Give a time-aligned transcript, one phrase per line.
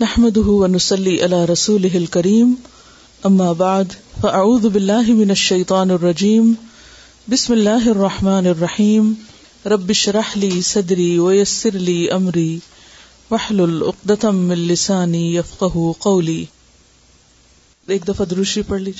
[0.00, 2.48] نحمدلی اللہ رسول کریم
[3.22, 3.94] فاعوذ
[4.64, 6.50] اعدب من بنشیطان الرجیم
[7.30, 9.08] بسم اللہ الرحمٰن الرحیم
[9.74, 12.52] ربش راہلی صدری ویسر علی امری
[17.98, 18.92] ایک دفعہ دروشی پڑھ پڑلی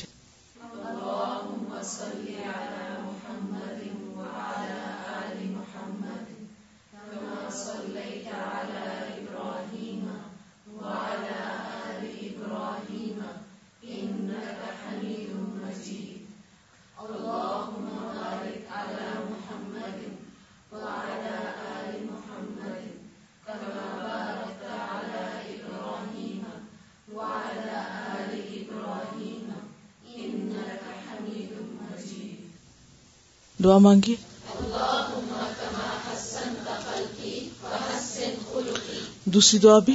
[33.83, 34.15] مانگی
[39.34, 39.95] دوسری دعا بھی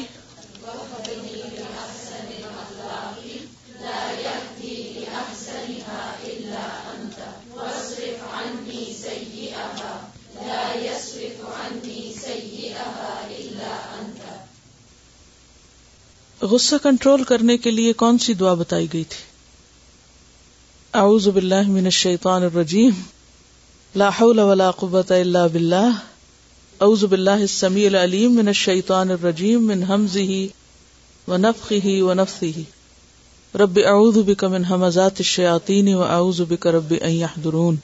[16.51, 19.23] غصہ کنٹرول کرنے کے لیے کون سی دعا بتائی گئی تھی
[20.99, 23.01] اعوذ باللہ من الشیطان الرجیم
[23.99, 30.37] لا حول ولا قبة الا بالله اعوذ بالله السميع العليم من الشيطان الرجيم من همزه
[31.31, 37.81] ونفخه ونفثه رب اعوذ بك من همزات الشياطين واعوذ بك رب ان يحضرون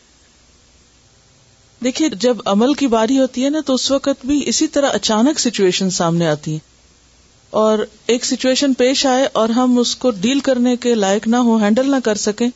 [1.89, 5.45] دیکھیں جب عمل کی باری ہوتی ہے نا تو اس وقت بھی اسی طرح اچانک
[5.47, 7.85] سچویشن سامنے آتی ہیں اور
[8.15, 11.91] ایک سچویشن پیش آئے اور ہم اس کو ڈیل کرنے کے لائق نہ ہو ہینڈل
[11.97, 12.47] نہ کر سکیں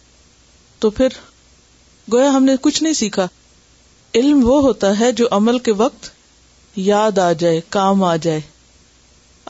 [0.85, 1.21] تو پھر
[2.13, 3.27] گویا ہم نے کچھ نہیں سیکھا
[4.15, 6.09] علم وہ ہوتا ہے جو عمل کے وقت
[6.79, 8.39] یاد آ جائے کام آ جائے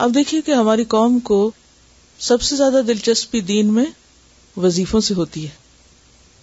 [0.05, 1.37] اب دیکھیے کہ ہماری قوم کو
[2.29, 3.85] سب سے زیادہ دلچسپی دین میں
[4.61, 5.59] وظیفوں سے ہوتی ہے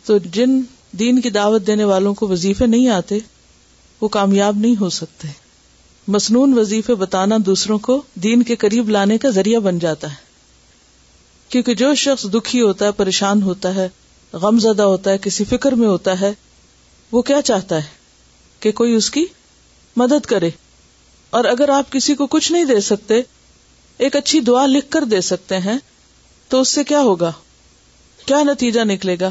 [0.07, 0.61] تو جن
[0.99, 3.19] دین کی دعوت دینے والوں کو وظیفے نہیں آتے
[4.01, 5.29] وہ کامیاب نہیں ہو سکتے
[6.17, 10.27] مصنون وظیفے بتانا دوسروں کو دین کے قریب لانے کا ذریعہ بن جاتا ہے
[11.49, 13.89] کیونکہ جو شخص دکھی ہوتا ہے پریشان ہوتا ہے
[14.43, 16.33] غم زدہ ہوتا ہے کسی فکر میں ہوتا ہے
[17.13, 17.97] وہ کیا چاہتا ہے
[18.61, 19.25] کہ کوئی اس کی
[19.97, 20.51] مدد کرے
[21.39, 23.21] اور اگر آپ کسی کو کچھ نہیں دے سکتے
[24.07, 25.77] ایک اچھی دعا لکھ کر دے سکتے ہیں
[26.49, 27.31] تو اس سے کیا ہوگا
[28.27, 29.31] کیا نتیجہ نکلے گا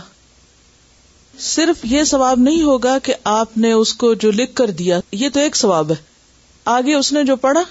[1.48, 5.30] صرف یہ ثواب نہیں ہوگا کہ آپ نے اس کو جو لکھ کر دیا یہ
[5.34, 5.96] تو ایک ثواب ہے
[6.76, 7.62] آگے اس نے جو پڑھا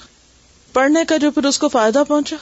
[0.72, 2.36] پڑھنے کا جو پھر اس کو فائدہ پہنچا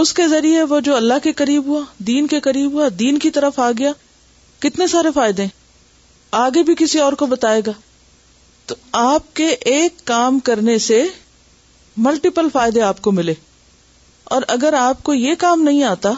[0.00, 3.30] اس کے ذریعے وہ جو اللہ کے قریب ہوا دین کے قریب ہوا دین کی
[3.38, 3.92] طرف آ گیا
[4.66, 5.46] کتنے سارے فائدے
[6.44, 7.72] آگے بھی کسی اور کو بتائے گا
[8.68, 11.02] تو آپ کے ایک کام کرنے سے
[12.06, 13.34] ملٹیپل فائدے آپ کو ملے
[14.36, 16.10] اور اگر آپ کو یہ کام نہیں آتا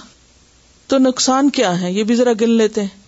[0.93, 2.99] تو نقصان کیا ہے یہ بھی ذرا گن لیتے ہیں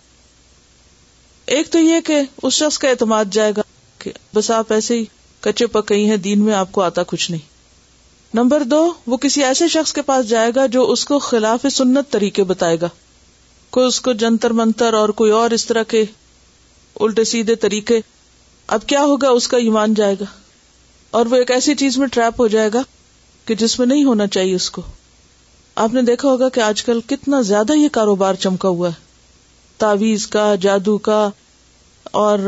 [1.55, 3.61] ایک تو یہ کہ اس شخص کا اعتماد جائے گا
[4.03, 5.03] کہ بس آپ ایسے ہی
[5.47, 7.51] کچے پکئی ہیں دین میں آپ کو آتا کچھ نہیں
[8.39, 12.11] نمبر دو وہ کسی ایسے شخص کے پاس جائے گا جو اس کو خلاف سنت
[12.11, 12.87] طریقے بتائے گا
[13.77, 16.03] کوئی اس کو جنتر منتر اور کوئی اور اس طرح کے
[17.01, 17.99] الٹے سیدھے طریقے
[18.75, 20.25] اب کیا ہوگا اس کا ایمان جائے گا
[21.17, 22.81] اور وہ ایک ایسی چیز میں ٹریپ ہو جائے گا
[23.45, 24.81] کہ جس میں نہیں ہونا چاہیے اس کو
[25.83, 29.01] آپ نے دیکھا ہوگا کہ آج کل کتنا زیادہ یہ کاروبار چمکا ہوا ہے
[29.79, 31.27] تعویز کا جادو کا
[32.21, 32.39] اور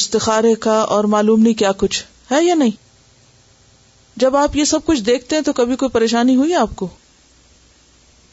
[0.00, 2.86] استخارے کا اور معلوم نہیں کیا کچھ ہے یا نہیں
[4.20, 6.88] جب آپ یہ سب کچھ دیکھتے ہیں تو کبھی کوئی پریشانی ہوئی آپ کو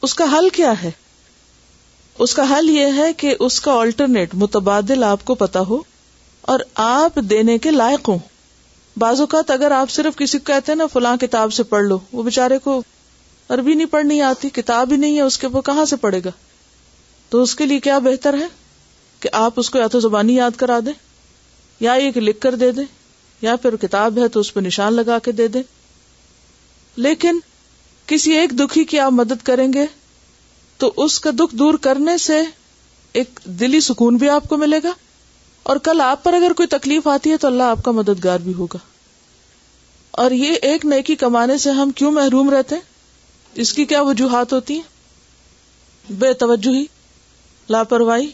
[0.04, 0.92] اس کا حل کیا ہے
[2.26, 5.82] اس کا حل یہ ہے کہ اس کا آلٹرنیٹ متبادل آپ کو پتا ہو
[6.54, 8.18] اور آپ دینے کے لائق ہوں
[9.00, 11.98] بعض اوقات اگر آپ صرف کسی کو کہتے ہیں نا فلاں کتاب سے پڑھ لو
[12.12, 12.82] وہ بےچارے کو
[13.56, 16.30] عربی نہیں پڑھنی آتی کتاب ہی نہیں ہے اس کے وہ کہاں سے پڑھے گا
[17.30, 18.46] تو اس کے لیے کیا بہتر ہے
[19.20, 20.94] کہ آپ اس کو یا تو زبانی یاد کرا دیں
[21.80, 22.86] یا ایک لکھ کر دے دیں
[23.42, 25.64] یا پھر کتاب ہے تو اس پہ نشان لگا کے دے دیں
[27.06, 27.40] لیکن
[28.08, 29.86] کسی ایک دکھی کی آپ مدد کریں گے
[30.78, 32.42] تو اس کا دکھ دور کرنے سے
[33.22, 34.92] ایک دلی سکون بھی آپ کو ملے گا
[35.70, 38.54] اور کل آپ پر اگر کوئی تکلیف آتی ہے تو اللہ آپ کا مددگار بھی
[38.54, 38.78] ہوگا
[40.24, 44.54] اور یہ ایک نیکی کمانے سے ہم کیوں محروم رہتے ہیں اس کی کیا وجوہات
[44.54, 46.84] ہوتی ہیں بے توجہی
[47.70, 48.28] لاپرواہی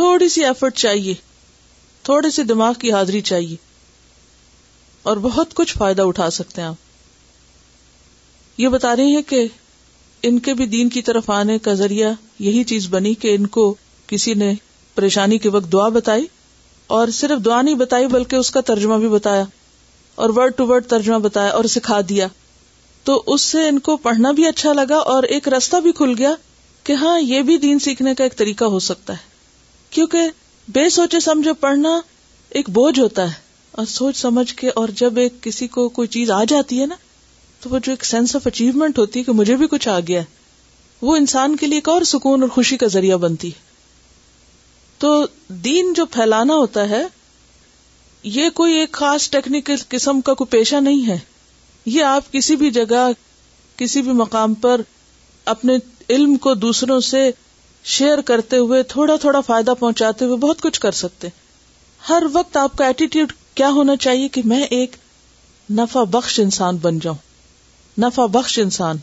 [0.00, 1.14] تھوڑی سی ایفرٹ چاہیے
[2.10, 3.56] تھوڑے سے دماغ کی حاضری چاہیے
[5.10, 9.46] اور بہت کچھ فائدہ اٹھا سکتے ہیں آپ یہ بتا رہی ہیں کہ
[10.28, 12.12] ان کے بھی دین کی طرف آنے کا ذریعہ
[12.50, 13.74] یہی چیز بنی کہ ان کو
[14.08, 14.52] کسی نے
[14.94, 16.26] پریشانی کے وقت دعا بتائی
[16.96, 19.44] اور صرف دعا نہیں بتائی بلکہ اس کا ترجمہ بھی بتایا
[20.22, 22.26] اور ورڈ ٹو ورڈ ترجمہ بتایا اور سکھا دیا
[23.04, 26.34] تو اس سے ان کو پڑھنا بھی اچھا لگا اور ایک راستہ بھی کھل گیا
[26.84, 29.32] کہ ہاں یہ بھی دین سیکھنے کا ایک طریقہ ہو سکتا ہے
[29.96, 30.28] کیونکہ
[30.74, 31.98] بے سوچے سمجھے پڑھنا
[32.58, 33.42] ایک بوجھ ہوتا ہے
[33.78, 36.94] اور سوچ سمجھ کے اور جب ایک کسی کو کوئی چیز آ جاتی ہے نا
[37.60, 40.20] تو وہ جو ایک سینس آف اچیومنٹ ہوتی ہے کہ مجھے بھی کچھ آ گیا
[40.20, 40.42] ہے
[41.02, 43.63] وہ انسان کے لیے ایک اور سکون اور خوشی کا ذریعہ بنتی ہے
[45.04, 45.08] تو
[45.64, 47.02] دین جو پھیلانا ہوتا ہے
[48.36, 51.16] یہ کوئی ایک خاص ٹیکنیکل قسم کا کوئی پیشہ نہیں ہے
[51.96, 53.02] یہ آپ کسی بھی جگہ
[53.78, 54.80] کسی بھی مقام پر
[55.54, 55.76] اپنے
[56.14, 57.20] علم کو دوسروں سے
[57.96, 61.28] شیئر کرتے ہوئے تھوڑا تھوڑا فائدہ پہنچاتے ہوئے بہت کچھ کر سکتے
[62.08, 64.96] ہر وقت آپ کا ایٹیٹیوڈ کیا ہونا چاہیے کہ میں ایک
[65.82, 68.96] نفع بخش انسان بن جاؤں نفع بخش انسان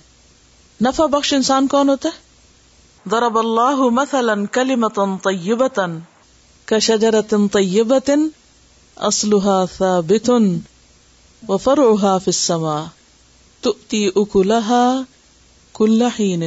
[0.87, 2.29] نفع بخش انسان کون ہوتا ہے
[3.09, 5.87] ضرب اللہ مثلا کلمة طیبة
[6.71, 8.17] کشجرة طیبة
[8.97, 10.29] اصلها ثابت
[11.47, 12.83] وفرعها فی السماء
[13.67, 15.23] تؤتی اکلها
[15.79, 16.43] کل حین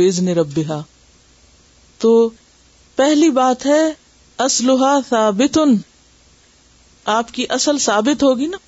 [0.00, 0.80] بیزن ربها
[2.04, 2.12] تو
[3.02, 3.82] پہلی بات ہے
[4.46, 5.58] اصلها ثابت
[7.18, 8.62] آپ کی اصل ثابت ہوگی نا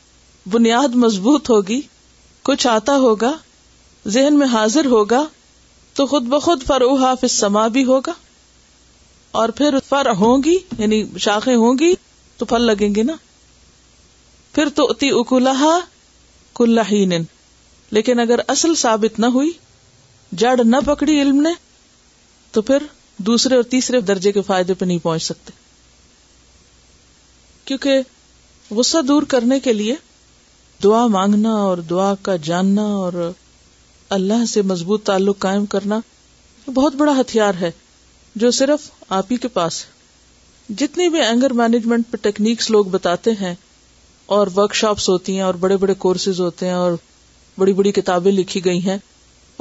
[0.56, 1.80] بنیاد مضبوط ہوگی
[2.50, 3.32] کچھ آتا ہوگا
[4.18, 5.24] ذہن میں حاضر ہوگا
[5.96, 8.12] تو خود بخود فروحا فی سما بھی ہوگا
[9.40, 11.92] اور پھر فر ہوں گی یعنی شاخیں ہوں گی
[12.38, 13.14] تو پھل لگیں گے نا
[14.54, 15.78] پھر تو اتی اکلاحا
[16.60, 17.14] کلین
[17.96, 19.50] لیکن اگر اصل ثابت نہ ہوئی
[20.42, 21.48] جڑ نہ پکڑی علم نے
[22.52, 22.82] تو پھر
[23.28, 25.52] دوسرے اور تیسرے درجے کے فائدے پہ نہیں پہنچ سکتے
[27.64, 29.94] کیونکہ غصہ دور کرنے کے لیے
[30.84, 33.12] دعا مانگنا اور دعا کا جاننا اور
[34.14, 35.98] اللہ سے مضبوط تعلق قائم کرنا
[36.74, 37.70] بہت بڑا ہتھیار ہے
[38.42, 38.88] جو صرف
[39.18, 43.54] آپ ہی کے پاس ہے جتنی بھی اینگر مینجمنٹ پہ ٹیکنیکس لوگ بتاتے ہیں
[44.36, 46.92] اور ورک شاپس ہوتی ہیں اور بڑے بڑے کورسز ہوتے ہیں اور
[47.58, 48.96] بڑی بڑی کتابیں لکھی گئی ہیں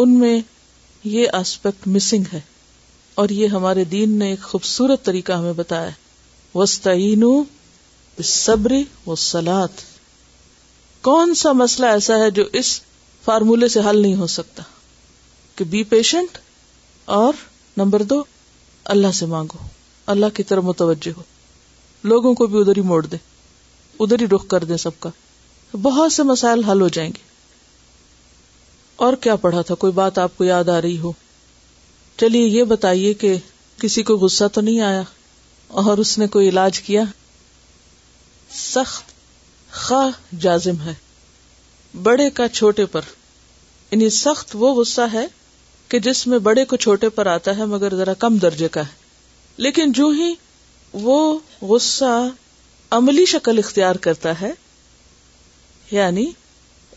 [0.03, 0.39] ان میں
[1.03, 2.39] یہ آسپیکٹ مسنگ ہے
[3.21, 5.89] اور یہ ہمارے دین نے ایک خوبصورت طریقہ ہمیں بتایا
[6.57, 7.23] وسطین
[8.23, 9.81] صبری و سلاد
[11.07, 12.79] کون سا مسئلہ ایسا ہے جو اس
[13.25, 14.63] فارمولے سے حل نہیں ہو سکتا
[15.57, 16.37] کہ بی پیشنٹ
[17.19, 17.33] اور
[17.77, 18.21] نمبر دو
[18.93, 19.63] اللہ سے مانگو
[20.13, 21.21] اللہ کی طرف متوجہ ہو
[22.11, 23.17] لوگوں کو بھی ادھر ہی موڑ دے
[24.05, 25.09] ادھر ہی رخ کر دیں سب کا
[25.81, 27.23] بہت سے مسائل حل ہو جائیں گے
[29.05, 31.11] اور کیا پڑھا تھا کوئی بات آپ کو یاد آ رہی ہو
[32.19, 33.33] چلیے یہ بتائیے کہ
[33.81, 35.01] کسی کو غصہ تو نہیں آیا
[35.81, 37.03] اور اس نے کوئی علاج کیا
[38.59, 39.13] سخت
[39.83, 40.03] خا
[40.41, 40.93] جازم ہے
[42.03, 43.01] بڑے کا چھوٹے پر
[43.91, 45.25] یعنی سخت وہ غصہ ہے
[45.89, 49.03] کہ جس میں بڑے کو چھوٹے پر آتا ہے مگر ذرا کم درجے کا ہے
[49.65, 50.33] لیکن جو ہی
[51.07, 51.15] وہ
[51.61, 52.11] غصہ
[52.97, 54.51] عملی شکل اختیار کرتا ہے
[55.91, 56.25] یعنی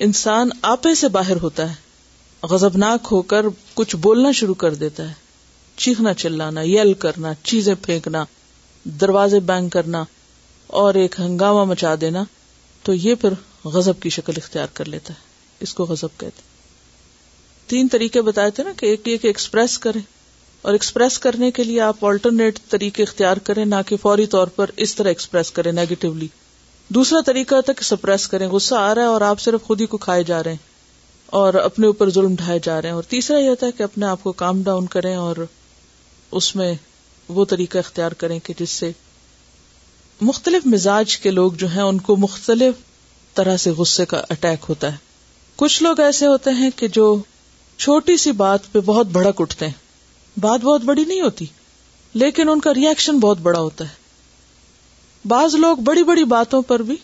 [0.07, 5.15] انسان آپے سے باہر ہوتا ہے غزبناک ہو کر کچھ بولنا شروع کر دیتا ہے
[5.85, 8.25] چیخنا چلانا یل کرنا چیزیں پھینکنا
[9.01, 10.05] دروازے بینگ کرنا
[10.83, 12.25] اور ایک ہنگامہ مچا دینا
[12.85, 13.33] تو یہ پھر
[13.65, 15.27] غزب کی شکل اختیار کر لیتا ہے
[15.65, 16.43] اس کو غزب کہتے
[17.69, 20.01] تین طریقے بتائے تھے نا کہ ایک ایکسپریس کریں
[20.63, 24.71] اور ایکسپریس کرنے کے لیے آپ آلٹرنیٹ طریقے اختیار کریں نہ کہ فوری طور پر
[24.85, 26.27] اس طرح ایکسپریس کریں نیگیٹولی
[26.95, 29.87] دوسرا طریقہ تھا کہ سپریس کریں غصہ آ رہا ہے اور آپ صرف خود ہی
[29.87, 30.67] کو کھائے جا رہے ہیں
[31.41, 34.23] اور اپنے اوپر ظلم ڈھائے جا رہے ہیں اور تیسرا یہ تھا کہ اپنے آپ
[34.23, 35.37] کو کام ڈاؤن کریں اور
[36.41, 36.73] اس میں
[37.39, 38.91] وہ طریقہ اختیار کریں کہ جس سے
[40.31, 42.83] مختلف مزاج کے لوگ جو ہیں ان کو مختلف
[43.35, 44.97] طرح سے غصے کا اٹیک ہوتا ہے
[45.57, 47.17] کچھ لوگ ایسے ہوتے ہیں کہ جو
[47.77, 51.47] چھوٹی سی بات پہ بہت بھڑک اٹھتے ہیں بات بہت بڑی نہیں ہوتی
[52.23, 53.97] لیکن ان کا ریئیکشن بہت بڑا ہوتا ہے
[55.29, 56.97] بعض لوگ بڑی بڑی باتوں پر بھی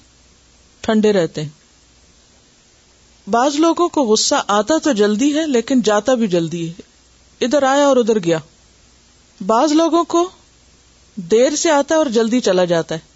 [0.82, 1.62] ٹھنڈے رہتے ہیں
[3.30, 7.86] بعض لوگوں کو غصہ آتا تو جلدی ہے لیکن جاتا بھی جلدی ہے ادھر آیا
[7.86, 8.38] اور ادھر گیا
[9.46, 10.28] بعض لوگوں کو
[11.30, 13.12] دیر سے آتا ہے اور جلدی چلا جاتا ہے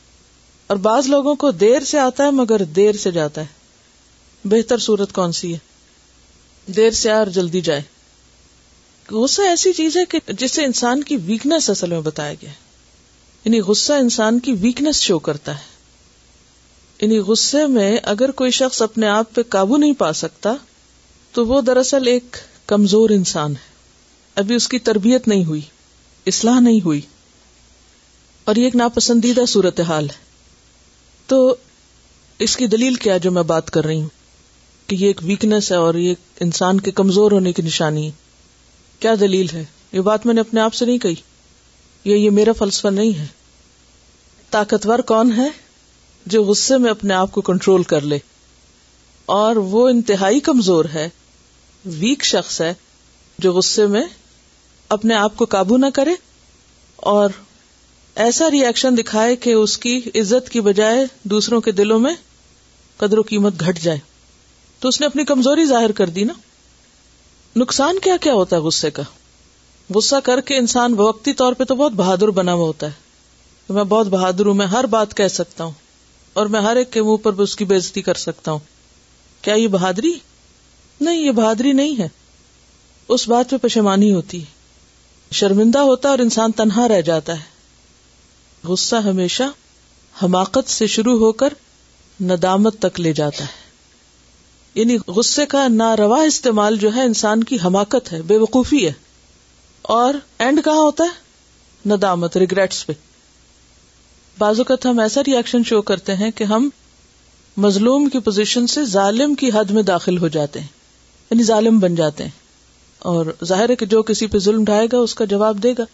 [0.73, 5.13] اور بعض لوگوں کو دیر سے آتا ہے مگر دیر سے جاتا ہے بہتر صورت
[5.19, 7.83] کون سی ہے دیر سے آئے اور جلدی جائے
[9.11, 12.51] غصہ ایسی چیز ہے کہ جسے انسان کی ویکنیس اصل میں بتایا گیا
[13.45, 15.77] یعنی غصہ انسان کی ویکنیس شو کرتا ہے
[17.01, 20.55] یعنی غصے میں اگر کوئی شخص اپنے آپ پہ قابو نہیں پا سکتا
[21.33, 22.37] تو وہ دراصل ایک
[22.73, 23.77] کمزور انسان ہے
[24.41, 25.61] ابھی اس کی تربیت نہیں ہوئی
[26.35, 27.01] اصلاح نہیں ہوئی
[28.51, 30.27] اور یہ ایک ناپسندیدہ صورتحال ہے
[31.31, 31.39] تو
[32.45, 34.09] اس کی دلیل کیا جو میں بات کر رہی ہوں
[34.89, 38.11] کہ یہ ایک ویکنیس ہے اور یہ انسان کے کمزور ہونے کی نشانی ہے
[39.01, 41.15] کیا دلیل ہے یہ بات میں نے اپنے آپ سے نہیں کہی
[42.05, 43.27] یہ یہ میرا فلسفہ نہیں ہے
[44.51, 45.49] طاقتور کون ہے
[46.35, 48.19] جو غصے میں اپنے آپ کو کنٹرول کر لے
[49.37, 51.09] اور وہ انتہائی کمزور ہے
[51.99, 52.73] ویک شخص ہے
[53.45, 54.03] جو غصے میں
[54.97, 56.15] اپنے آپ کو قابو نہ کرے
[57.15, 57.31] اور
[58.23, 62.13] ایسا ری ایکشن دکھائے کہ اس کی عزت کی بجائے دوسروں کے دلوں میں
[62.99, 63.99] قدر و قیمت گھٹ جائے
[64.81, 66.33] تو اس نے اپنی کمزوری ظاہر کر دی نا
[67.61, 69.03] نقصان کیا کیا ہوتا ہے غصے کا
[69.95, 73.85] غصہ کر کے انسان وقتی طور پہ تو بہت بہادر بنا ہوا ہوتا ہے میں
[73.93, 75.73] بہت بہادر ہوں میں ہر بات کہہ سکتا ہوں
[76.41, 78.59] اور میں ہر ایک کے منہ پر اس کی بےزتی کر سکتا ہوں
[79.45, 80.13] کیا یہ بہادری
[81.01, 82.09] نہیں یہ بہادری نہیں ہے
[83.17, 87.57] اس بات پہ پشمانی ہوتی ہے شرمندہ ہوتا اور انسان تنہا رہ جاتا ہے
[88.65, 89.43] غصہ ہمیشہ
[90.23, 91.53] حماقت سے شروع ہو کر
[92.27, 93.67] ندامت تک لے جاتا ہے
[94.81, 98.93] یعنی غصے کا ناروا استعمال جو ہے انسان کی حماقت ہے بے وقوفی ہے
[99.97, 102.93] اور اینڈ کہاں ہوتا ہے ندامت ریگریٹس پہ
[104.45, 106.69] اوقات ہم ایسا ریئیکشن شو کرتے ہیں کہ ہم
[107.65, 110.67] مظلوم کی پوزیشن سے ظالم کی حد میں داخل ہو جاتے ہیں
[111.31, 112.31] یعنی ظالم بن جاتے ہیں
[113.15, 115.85] اور ظاہر ہے کہ جو کسی پہ ظلم ڈھائے گا اس کا جواب دے گا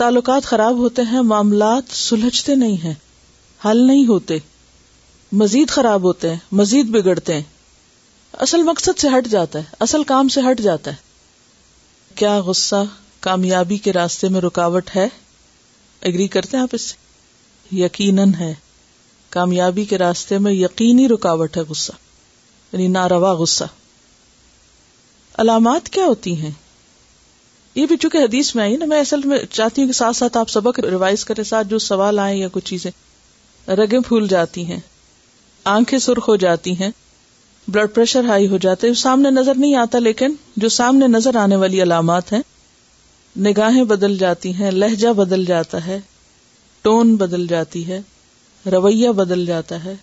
[0.00, 2.92] تعلقات خراب ہوتے ہیں معاملات سلجھتے نہیں ہیں
[3.64, 4.36] حل نہیں ہوتے
[5.40, 7.42] مزید خراب ہوتے ہیں مزید بگڑتے ہیں
[8.46, 12.82] اصل مقصد سے ہٹ جاتا ہے اصل کام سے ہٹ جاتا ہے کیا غصہ
[13.26, 15.04] کامیابی کے راستے میں رکاوٹ ہے
[16.12, 18.52] اگری کرتے ہیں آپ اس سے یقیناً ہے
[19.36, 21.92] کامیابی کے راستے میں یقینی رکاوٹ ہے غصہ
[22.72, 23.64] یعنی ناروا غصہ
[25.44, 26.50] علامات کیا ہوتی ہیں
[27.74, 30.32] یہ بھی چونکہ حدیث میں آئی نا میں اصل میں چاہتی ہوں کہ ساتھ ساتھ
[30.32, 31.24] ساتھ آپ سبق ریوائز
[31.68, 32.90] جو سوال آئے یا کچھ چیزیں
[33.78, 34.78] رگیں پھول جاتی ہیں
[35.76, 36.90] آنکھیں سرخ ہو جاتی ہیں
[37.68, 38.88] بلڈ پریشر ہائی ہو جاتے
[39.30, 40.34] نظر نہیں آتا لیکن
[40.64, 42.40] جو سامنے نظر آنے والی علامات ہیں
[43.48, 45.98] نگاہیں بدل جاتی ہیں لہجہ بدل جاتا ہے
[46.82, 48.00] ٹون بدل جاتی ہے
[48.72, 49.94] رویہ بدل جاتا ہے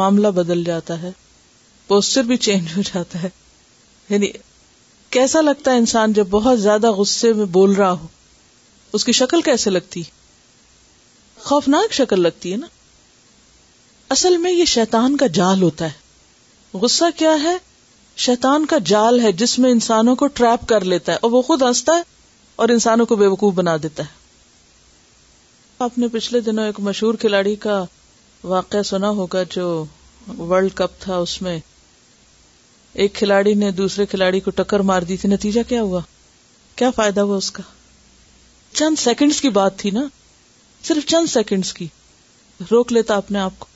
[0.00, 1.10] معاملہ بدل جاتا ہے
[1.86, 3.28] پوسچر بھی چینج ہو جاتا ہے
[4.08, 4.28] یعنی
[5.14, 8.06] کیسا لگتا ہے انسان جب بہت زیادہ غصے میں بول رہا ہو
[8.98, 10.02] اس کی شکل کیسے لگتی
[11.48, 12.66] خوفناک شکل لگتی ہے نا
[14.16, 17.52] اصل میں یہ شیطان کا جال ہوتا ہے غصہ کیا ہے
[18.26, 21.62] شیطان کا جال ہے جس میں انسانوں کو ٹریپ کر لیتا ہے اور وہ خود
[21.62, 22.02] ہنستا ہے
[22.64, 24.20] اور انسانوں کو بے وقوف بنا دیتا ہے
[25.88, 27.84] آپ نے پچھلے دنوں ایک مشہور کھلاڑی کا
[28.54, 29.66] واقعہ سنا ہوگا جو
[30.38, 31.58] ورلڈ کپ تھا اس میں
[33.00, 36.00] ایک کھلاڑی نے دوسرے کھلاڑی کو ٹکر مار دی تھی نتیجہ کیا ہوا
[36.76, 37.62] کیا فائدہ ہوا اس کا
[38.72, 40.02] چند سیکنڈز کی بات تھی نا
[40.88, 41.86] صرف چند سیکنڈز کی
[42.70, 43.66] روک لیتا اپنے آپ کو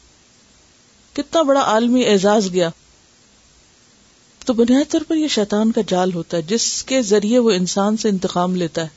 [1.16, 2.68] کتنا بڑا عالمی اعزاز گیا
[4.46, 7.96] تو بنیاد طور پر یہ شیطان کا جال ہوتا ہے جس کے ذریعے وہ انسان
[8.02, 8.94] سے انتقام لیتا ہے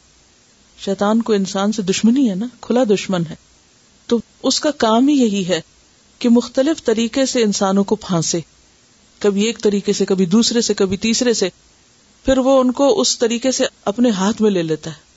[0.86, 3.36] شیطان کو انسان سے دشمنی ہے نا کھلا دشمن ہے
[4.08, 5.60] تو اس کا کام ہی یہی ہے
[6.20, 8.40] کہ مختلف طریقے سے انسانوں کو پھانسے
[9.22, 11.50] کبھی ایک طریقے سے کبھی دوسرے سے کبھی تیسرے سے
[12.26, 15.08] پھر وہ ان کو اس طریقے سے اپنے ہاتھ میں لے لیتا ہے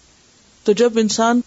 [0.64, 1.40] تو جب انسان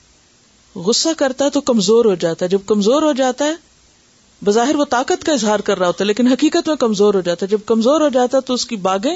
[0.86, 4.86] غصہ کرتا ہے تو کمزور ہو جاتا ہے جب کمزور ہو جاتا ہے بظاہر وہ
[4.90, 7.60] طاقت کا اظہار کر رہا ہوتا ہے لیکن حقیقت میں کمزور ہو جاتا ہے جب
[7.66, 9.16] کمزور ہو جاتا ہے تو اس کی باغیں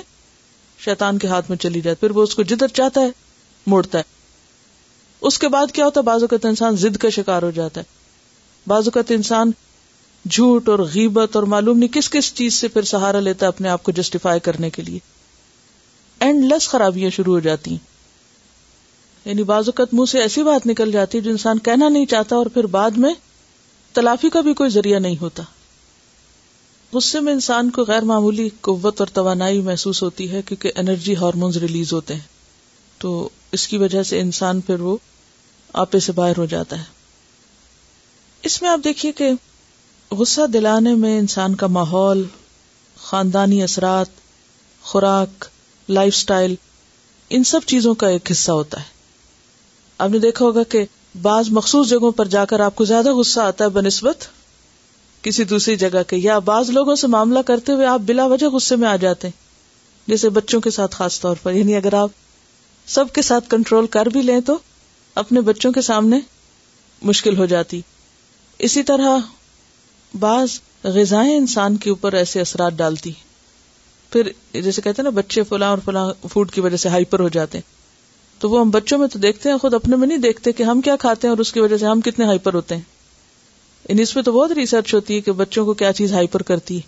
[0.85, 3.09] شیطان کے ہاتھ میں چلی جاتی پھر وہ اس کو جدھر چاہتا ہے
[3.73, 4.03] موڑتا ہے
[5.27, 9.01] اس کے بعد کیا ہوتا ہے کا انسان ضد کا شکار ہو جاتا ہے کا
[9.13, 9.51] انسان
[10.27, 13.69] جھوٹ اور غیبت اور معلوم نہیں کس کس چیز سے پھر سہارا لیتا ہے اپنے
[13.69, 14.99] آپ کو جسٹیفائی کرنے کے لیے
[16.25, 17.87] اینڈ لیس خرابیاں شروع ہو جاتی ہیں
[19.25, 22.35] یعنی بعض اوقات منہ سے ایسی بات نکل جاتی ہے جو انسان کہنا نہیں چاہتا
[22.35, 23.13] اور پھر بعد میں
[23.93, 25.43] تلافی کا بھی کوئی ذریعہ نہیں ہوتا
[26.93, 31.57] غصے میں انسان کو غیر معمولی قوت اور توانائی محسوس ہوتی ہے کیونکہ انرجی ہارمونز
[31.63, 32.27] ریلیز ہوتے ہیں
[33.01, 33.17] تو
[33.57, 34.95] اس کی وجہ سے انسان پھر وہ
[35.83, 36.83] آپے سے باہر ہو جاتا ہے
[38.49, 39.29] اس میں آپ دیکھیے کہ
[40.17, 42.23] غصہ دلانے میں انسان کا ماحول
[42.99, 44.09] خاندانی اثرات
[44.91, 45.45] خوراک
[45.89, 46.55] لائف سٹائل
[47.37, 48.97] ان سب چیزوں کا ایک حصہ ہوتا ہے
[50.03, 50.83] آپ نے دیکھا ہوگا کہ
[51.21, 54.25] بعض مخصوص جگہوں پر جا کر آپ کو زیادہ غصہ آتا ہے بنسبت
[55.23, 58.75] کسی دوسری جگہ کے یا بعض لوگوں سے معاملہ کرتے ہوئے آپ بلا وجہ غصے
[58.83, 59.47] میں آ جاتے ہیں
[60.09, 62.09] جیسے بچوں کے ساتھ خاص طور پر یعنی اگر آپ
[62.95, 64.57] سب کے ساتھ کنٹرول کر بھی لیں تو
[65.23, 66.19] اپنے بچوں کے سامنے
[67.11, 67.81] مشکل ہو جاتی
[68.67, 69.17] اسی طرح
[70.19, 70.59] بعض
[70.95, 73.11] غذائیں انسان کے اوپر ایسے اثرات ڈالتی
[74.11, 74.27] پھر
[74.61, 77.57] جیسے کہتے ہیں نا بچے فلاں فلاں اور فوڈ کی وجہ سے ہائپر ہو جاتے
[77.57, 77.77] ہیں
[78.41, 80.81] تو وہ ہم بچوں میں تو دیکھتے ہیں خود اپنے میں نہیں دیکھتے کہ ہم
[80.81, 82.97] کیا کھاتے ہیں اور اس کی وجہ سے ہم کتنے ہائپر ہوتے ہیں
[84.01, 86.81] اس پہ تو بہت ریسرچ ہوتی ہے کہ بچوں کو کیا چیز ہائپر کرتی ہے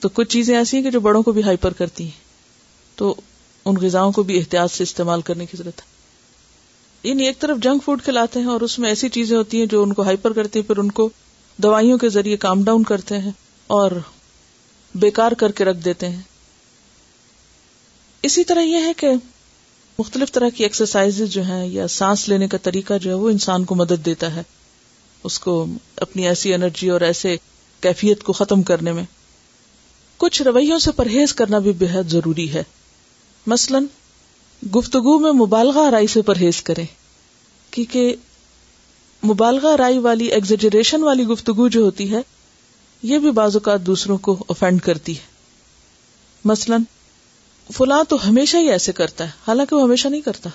[0.00, 3.14] تو کچھ چیزیں ایسی ہیں کہ جو بڑوں کو بھی ہائپر کرتی ہیں تو
[3.64, 7.84] ان غذا کو بھی احتیاط سے استعمال کرنے کی ضرورت ہے یعنی ایک طرف جنک
[7.84, 10.58] فوڈ کھلاتے ہیں اور اس میں ایسی چیزیں ہوتی ہیں جو ان کو ہائپر کرتی
[10.58, 11.08] ہیں پھر ان کو
[11.62, 13.30] دوائیوں کے ذریعے کام ڈاؤن کرتے ہیں
[13.76, 13.90] اور
[15.02, 16.20] بیکار کر کے رکھ دیتے ہیں
[18.26, 19.10] اسی طرح یہ ہے کہ
[19.98, 23.64] مختلف طرح کی ایکسرسائز جو ہیں یا سانس لینے کا طریقہ جو ہے وہ انسان
[23.64, 24.42] کو مدد دیتا ہے
[25.30, 25.64] اس کو
[26.06, 27.36] اپنی ایسی انرجی اور ایسے
[27.82, 29.04] کیفیت کو ختم کرنے میں
[30.24, 32.62] کچھ رویوں سے پرہیز کرنا بھی بہت ضروری ہے
[33.52, 33.78] مثلا
[34.76, 36.84] گفتگو میں مبالغہ آرائی سے پرہیز کریں
[37.70, 38.14] کیونکہ
[39.28, 42.20] مبالغہ رائی والی ایگزجریشن والی گفتگو جو ہوتی ہے
[43.10, 45.24] یہ بھی بعض اوقات دوسروں کو اوفینڈ کرتی ہے
[46.50, 46.82] مثلاً
[47.76, 50.50] فلاں تو ہمیشہ ہی ایسے کرتا ہے حالانکہ وہ ہمیشہ نہیں کرتا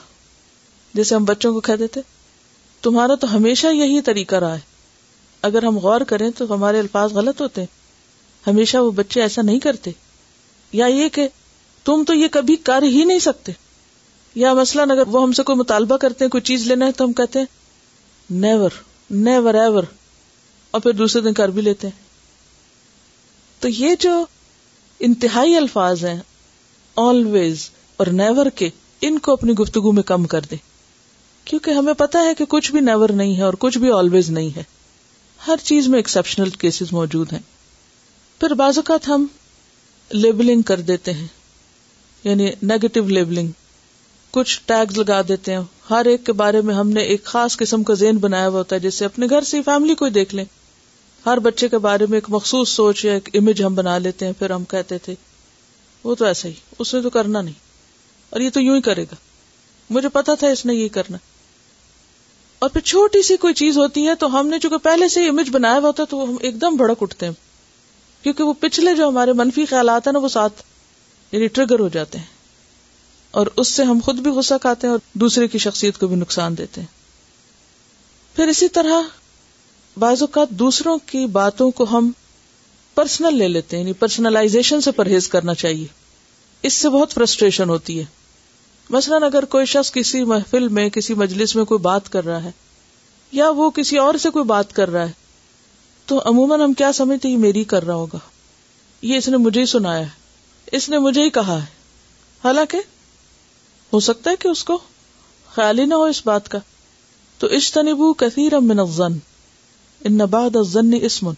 [1.00, 2.02] جیسے ہم بچوں کو کہہ دیتے
[2.88, 4.70] تمہارا تو ہمیشہ یہی طریقہ رہا ہے
[5.50, 9.60] اگر ہم غور کریں تو ہمارے الفاظ غلط ہوتے ہیں ہمیشہ وہ بچے ایسا نہیں
[9.60, 9.92] کرتے
[10.80, 11.28] یا یہ کہ
[11.86, 13.52] تم تو یہ کبھی کر ہی نہیں سکتے
[14.44, 17.06] یا مثلاً اگر وہ ہم سے کوئی مطالبہ کرتے ہیں کوئی چیز لینا ہے تو
[17.06, 17.46] ہم کہتے ہیں
[18.40, 18.72] نیور
[19.24, 19.84] نیور ایور
[20.72, 22.10] اور پھر دوسرے دن کر بھی لیتے ہیں
[23.62, 24.24] تو یہ جو
[25.08, 26.20] انتہائی الفاظ ہیں
[27.08, 28.70] آلویز اور نیور کے
[29.08, 30.58] ان کو اپنی گفتگو میں کم کر دیں
[31.50, 34.50] کیونکہ ہمیں پتا ہے کہ کچھ بھی نیور نہیں ہے اور کچھ بھی آلویز نہیں
[34.58, 34.64] ہے
[35.48, 37.40] ہر چیز میں ایکسپشنل کیسز موجود ہیں
[38.40, 39.26] پھر بعض اوقات ہم
[40.14, 41.28] لیبلنگ کر دیتے ہیں
[42.24, 43.52] یعنی نیگیٹو لیبلنگ
[44.34, 45.60] کچھ ٹیگز لگا دیتے ہیں
[45.90, 48.76] ہر ایک کے بارے میں ہم نے ایک خاص قسم کا زین بنایا ہوا ہوتا
[48.76, 50.46] ہے جیسے اپنے گھر سے فیملی کو دیکھ لیں
[51.26, 54.34] ہر بچے کے بارے میں ایک مخصوص سوچ یا ایک امیج ہم بنا لیتے ہیں
[54.40, 55.16] پھر ہم کہتے تھے
[56.04, 57.60] وہ تو ایسا ہی اس نے تو کرنا نہیں
[58.30, 59.16] اور یہ تو یوں ہی کرے گا
[59.94, 61.18] مجھے پتا تھا اس نے یہ کرنا
[62.60, 65.50] اور پھر چھوٹی سی کوئی چیز ہوتی ہے تو ہم نے چونکہ پہلے سے امیج
[65.54, 67.34] بنایا ہوا ہوتا ہے تو ہم ایک دم بڑک اٹھتے ہیں
[68.24, 70.62] کیونکہ وہ پچھلے جو ہمارے منفی خیالات ہیں نا وہ ساتھ
[71.32, 72.40] یعنی ٹریگر ہو جاتے ہیں
[73.40, 76.16] اور اس سے ہم خود بھی غصہ کھاتے ہیں اور دوسرے کی شخصیت کو بھی
[76.16, 76.88] نقصان دیتے ہیں
[78.36, 79.02] پھر اسی طرح
[80.00, 82.12] بعض اوقات دوسروں کی باتوں کو ہم
[82.96, 85.86] پرسنل لے لیتے ہیں یعنی پرسنلائزیشن سے پرہیز کرنا چاہیے
[86.70, 88.06] اس سے بہت فرسٹریشن ہوتی ہے
[88.96, 92.52] مثلاً اگر کوئی شخص کسی محفل میں کسی مجلس میں کوئی بات کر رہا ہے
[93.32, 95.20] یا وہ کسی اور سے کوئی بات کر رہا ہے
[96.06, 98.18] تو عموماً ہم کیا سمجھتے میری کر رہا ہوگا
[99.02, 101.66] یہ اس نے مجھے ہی سنایا ہے اس نے مجھے ہی کہا ہے
[102.44, 102.78] حالانکہ
[103.94, 104.78] ہو سکتا ہے کہ اس کو
[105.54, 106.60] خیال ہی نہ ہو اس بات کا
[107.40, 109.18] تو اشتنبو کثیر من الظن
[110.10, 111.30] ان بعد الظن اسم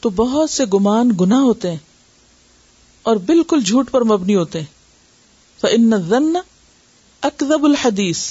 [0.00, 1.78] تو بہت سے گمان گناہ ہوتے ہیں
[3.10, 6.32] اور بالکل جھوٹ پر مبنی ہوتے ہیں فان الظن
[7.30, 8.24] اکذب الحدیث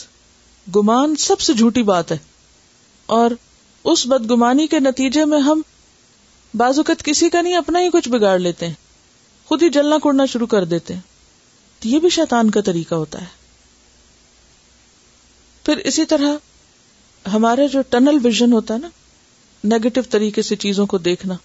[0.75, 2.17] گمان سب سے جھوٹی بات ہے
[3.19, 3.31] اور
[3.91, 5.61] اس بدگمانی کے نتیجے میں ہم
[6.59, 8.73] بعض اوقات کسی کا نہیں اپنا ہی کچھ بگاڑ لیتے ہیں
[9.47, 11.09] خود ہی جلنا کڑنا شروع کر دیتے ہیں
[11.89, 13.25] یہ بھی شیطان کا طریقہ ہوتا ہے
[15.65, 18.87] پھر اسی طرح ہمارا جو ٹنل ویژن ہوتا ہے نا
[19.75, 21.35] نیگیٹو طریقے سے چیزوں کو دیکھنا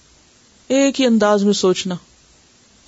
[0.76, 1.94] ایک ہی انداز میں سوچنا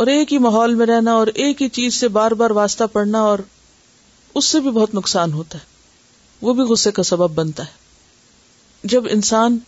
[0.03, 3.21] اور ایک ہی ماحول میں رہنا اور ایک ہی چیز سے بار بار واسطہ پڑنا
[3.31, 3.39] اور
[4.39, 5.67] اس سے بھی بہت نقصان ہوتا ہے
[6.47, 9.59] وہ بھی غصے کا سبب بنتا ہے جب انسان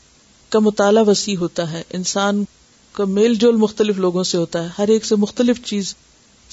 [0.48, 2.44] کا مطالعہ وسیع ہوتا ہے انسان
[2.92, 5.94] کا میل جول مختلف لوگوں سے ہوتا ہے ہر ایک سے مختلف چیز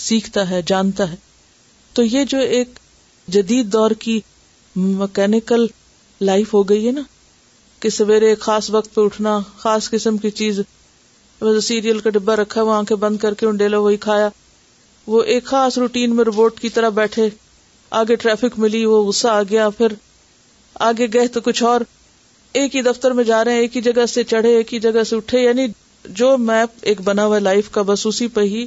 [0.05, 1.15] سیکھتا ہے جانتا ہے
[1.93, 2.79] تو یہ جو ایک
[3.35, 4.19] جدید دور کی
[4.75, 5.65] مکینکل
[6.27, 7.01] لائف ہو گئی ہے نا
[7.79, 12.61] کہ سویرے خاص وقت پہ اٹھنا خاص قسم کی چیز مطلب سیریل کا ڈبا رکھا
[12.63, 14.29] وہ آنکھیں بند کر کے ڈیلا وہی کھایا
[15.07, 17.27] وہ ایک خاص روٹین میں روبوٹ کی طرح بیٹھے
[17.99, 19.93] آگے ٹریفک ملی وہ غصہ آ گیا پھر
[20.87, 21.81] آگے گئے تو کچھ اور
[22.61, 25.03] ایک ہی دفتر میں جا رہے ہیں ایک ہی جگہ سے چڑھے ایک ہی جگہ
[25.09, 25.65] سے اٹھے یعنی
[26.21, 28.65] جو میپ ایک بنا ہوا لائف کا بس اسی پہ ہی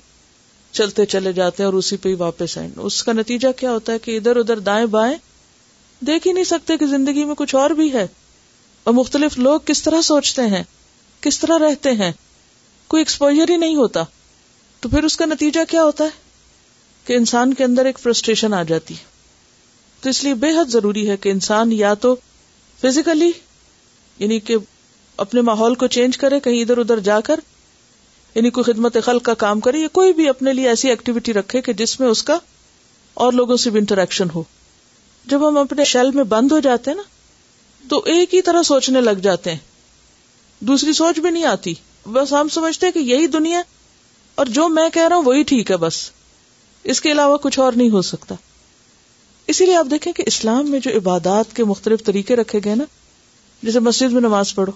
[0.78, 3.98] چلتے چلے جاتے ہیں اور اسی پہ ہی واپس اس کا نتیجہ کیا ہوتا ہے
[4.02, 5.16] کہ ادھر ادھر دائیں بائیں
[6.06, 8.06] دیکھ ہی نہیں سکتے کہ زندگی میں کچھ اور بھی ہے
[8.84, 10.62] اور مختلف لوگ کس کس طرح طرح سوچتے ہیں
[11.60, 12.10] رہتے ہیں
[12.88, 14.02] کوئی ایکسپوجر ہی نہیں ہوتا
[14.80, 16.28] تو پھر اس کا نتیجہ کیا ہوتا ہے
[17.06, 19.04] کہ انسان کے اندر ایک فرسٹریشن آ جاتی ہے
[20.02, 22.14] تو اس لیے بے حد ضروری ہے کہ انسان یا تو
[22.82, 23.30] فزیکلی
[24.18, 24.56] یعنی کہ
[25.26, 27.40] اپنے ماحول کو چینج کرے کہیں ادھر ادھر جا کر
[28.34, 31.60] یعنی کوئی خدمت خلق کا کام کرے یا کوئی بھی اپنے لیے ایسی ایکٹیویٹی رکھے
[31.68, 32.38] کہ جس میں اس کا
[33.24, 34.42] اور لوگوں سے بھی انٹریکشن ہو
[35.30, 37.02] جب ہم اپنے شیل میں بند ہو جاتے ہیں نا
[37.88, 39.68] تو ایک ہی طرح سوچنے لگ جاتے ہیں
[40.70, 41.74] دوسری سوچ بھی نہیں آتی
[42.12, 43.62] بس ہم سمجھتے ہیں کہ یہی دنیا
[44.40, 45.98] اور جو میں کہہ رہا ہوں وہی ٹھیک ہے بس
[46.92, 48.34] اس کے علاوہ کچھ اور نہیں ہو سکتا
[49.54, 52.84] اسی لیے آپ دیکھیں کہ اسلام میں جو عبادات کے مختلف طریقے رکھے گئے نا
[53.62, 54.72] جیسے مسجد میں نماز پڑھو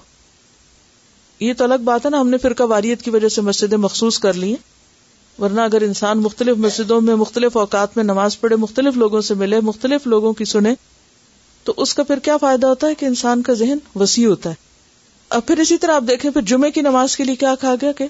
[1.40, 4.18] یہ تو الگ بات ہے نا ہم نے فرقہ واریت کی وجہ سے مسجدیں مخصوص
[4.18, 8.96] کر لی ہیں ورنہ اگر انسان مختلف مسجدوں میں مختلف اوقات میں نماز پڑھے مختلف
[8.96, 10.74] لوگوں سے ملے مختلف لوگوں کی سنے
[11.64, 14.54] تو اس کا پھر کیا فائدہ ہوتا ہے کہ انسان کا ذہن وسیع ہوتا ہے
[15.36, 17.92] اب پھر اسی طرح آپ دیکھیں پھر جمعے کی نماز کے لیے کیا کہا گیا
[17.98, 18.06] کہ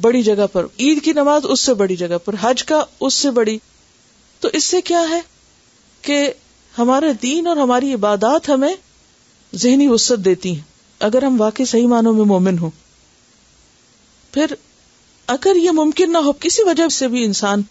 [0.00, 3.30] بڑی جگہ پر عید کی نماز اس سے بڑی جگہ پر حج کا اس سے
[3.38, 3.58] بڑی
[4.40, 5.20] تو اس سے کیا ہے
[6.02, 6.24] کہ
[6.78, 8.72] ہمارے دین اور ہماری عبادات ہمیں
[9.62, 10.68] ذہنی وسط دیتی ہیں
[11.04, 12.70] اگر ہم واقعی صحیح معنوں میں مومن ہوں
[14.32, 14.52] پھر
[15.34, 17.62] اگر یہ ممکن نہ ہو کسی وجہ سے بھی انسان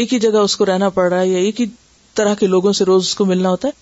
[0.00, 1.66] ایک ہی جگہ اس کو رہنا پڑ رہا ہے یا ایک ہی
[2.14, 3.72] طرح کے لوگوں سے روز اس کو ملنا ہوتا ہے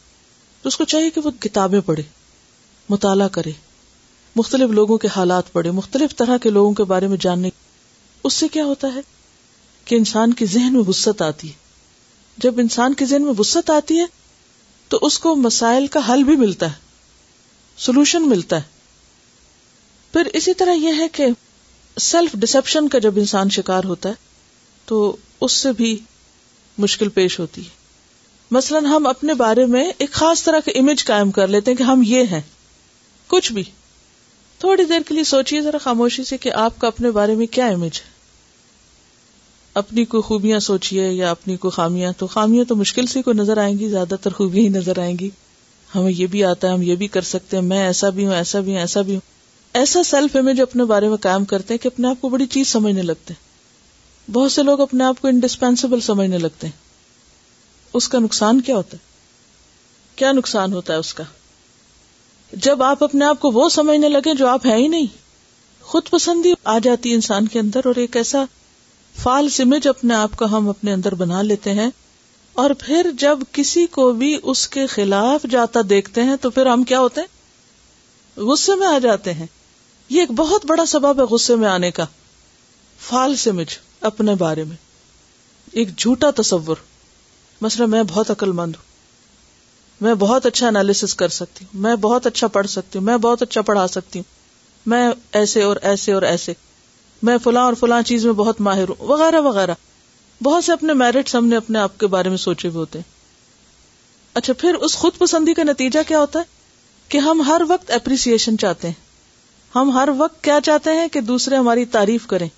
[0.63, 2.03] تو اس کو چاہیے کہ وہ کتابیں پڑھے
[2.89, 3.51] مطالعہ کرے
[4.37, 7.51] مختلف لوگوں کے حالات پڑھے مختلف طرح کے لوگوں کے بارے میں جاننے
[8.25, 9.01] اس سے کیا ہوتا ہے
[9.85, 11.59] کہ انسان کی ذہن میں وسط آتی ہے
[12.43, 14.07] جب انسان کے ذہن میں وسط آتی ہے
[14.89, 16.79] تو اس کو مسائل کا حل بھی ملتا ہے
[17.87, 18.79] سولوشن ملتا ہے
[20.13, 21.27] پھر اسی طرح یہ ہے کہ
[22.07, 24.15] سیلف ڈسپشن کا جب انسان شکار ہوتا ہے
[24.87, 24.97] تو
[25.47, 25.97] اس سے بھی
[26.87, 27.79] مشکل پیش ہوتی ہے
[28.57, 31.83] مثلا ہم اپنے بارے میں ایک خاص طرح کا امیج قائم کر لیتے ہیں کہ
[31.91, 32.41] ہم یہ ہیں
[33.29, 33.63] کچھ بھی
[34.61, 37.67] تھوڑی دیر کے لیے سوچیے ذرا خاموشی سے کہ آپ کا اپنے بارے میں کیا
[37.75, 38.19] امیج ہے
[39.83, 43.59] اپنی کوئی خوبیاں سوچیے یا اپنی کو خامیاں تو خامیاں تو مشکل سے کوئی نظر
[43.65, 45.29] آئیں گی زیادہ تر خوبیاں ہی نظر آئیں گی
[45.95, 48.35] ہمیں یہ بھی آتا ہے ہم یہ بھی کر سکتے ہیں میں ایسا بھی ہوں
[48.35, 49.21] ایسا بھی ہوں ایسا بھی ہوں
[49.79, 52.69] ایسا سیلف امیج اپنے بارے میں کام کرتے ہیں کہ اپنے آپ کو بڑی چیز
[52.69, 56.79] سمجھنے لگتے ہیں بہت سے لوگ اپنے آپ کو انڈسپینسیبل سمجھنے لگتے ہیں
[58.01, 59.09] اس کا نقصان کیا ہوتا ہے
[60.19, 61.25] کیا نقصان ہوتا ہے اس کا
[62.65, 65.07] جب آپ اپنے آپ کو وہ سمجھنے لگے جو آپ ہیں ہی نہیں
[65.91, 68.45] خود پسندی آ جاتی انسان کے اندر اور ایک ایسا
[69.23, 71.89] فالس امیج اپنے آپ کا ہم اپنے اندر بنا لیتے ہیں
[72.65, 76.83] اور پھر جب کسی کو بھی اس کے خلاف جاتا دیکھتے ہیں تو پھر ہم
[76.93, 79.47] کیا ہوتے ہیں غصے میں آ جاتے ہیں
[80.11, 82.05] یہ ایک بہت بڑا سبب ہے غصے میں آنے کا
[83.09, 83.77] فال سے مجھ
[84.09, 84.77] اپنے بارے میں
[85.81, 86.77] ایک جھوٹا تصور
[87.61, 88.89] مثلا میں بہت عقل مند ہوں
[90.05, 93.43] میں بہت اچھا انالیس کر سکتی ہوں میں بہت اچھا پڑھ سکتی ہوں میں بہت
[93.43, 94.39] اچھا پڑھا سکتی ہوں
[94.91, 95.09] میں
[95.41, 96.53] ایسے اور ایسے اور ایسے
[97.29, 99.75] میں فلاں اور فلاں چیز میں بہت ماہر ہوں وغیرہ وغیرہ
[100.43, 103.19] بہت سے اپنے میرٹ ہم نے اپنے آپ کے بارے میں سوچے ہوئے ہوتے ہیں
[104.41, 106.45] اچھا پھر اس خود پسندی کا نتیجہ کیا ہوتا ہے
[107.09, 109.09] کہ ہم ہر وقت اپریسیشن چاہتے ہیں
[109.75, 112.49] ہم ہر وقت کیا چاہتے ہیں کہ دوسرے ہماری تعریف کریں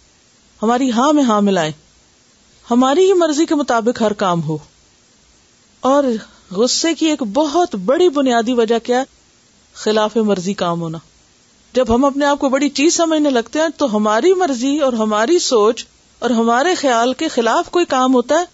[0.63, 1.73] ہماری ہاں میں ہاں ملائیں
[2.71, 4.57] ہماری ہی مرضی کے مطابق ہر کام ہو
[5.91, 6.05] اور
[6.57, 9.03] غصے کی ایک بہت بڑی بنیادی وجہ کیا
[9.83, 10.99] خلاف مرضی کام ہونا
[11.75, 15.39] جب ہم اپنے آپ کو بڑی چیز سمجھنے لگتے ہیں تو ہماری مرضی اور ہماری
[15.49, 15.85] سوچ
[16.25, 18.45] اور ہمارے خیال کے خلاف کوئی کام ہوتا ہے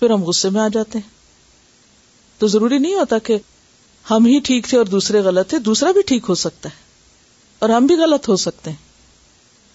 [0.00, 3.38] پھر ہم غصے میں آ جاتے ہیں تو ضروری نہیں ہوتا کہ
[4.10, 6.82] ہم ہی ٹھیک تھے اور دوسرے غلط تھے دوسرا بھی ٹھیک ہو سکتا ہے
[7.62, 8.82] اور ہم بھی غلط ہو سکتے ہیں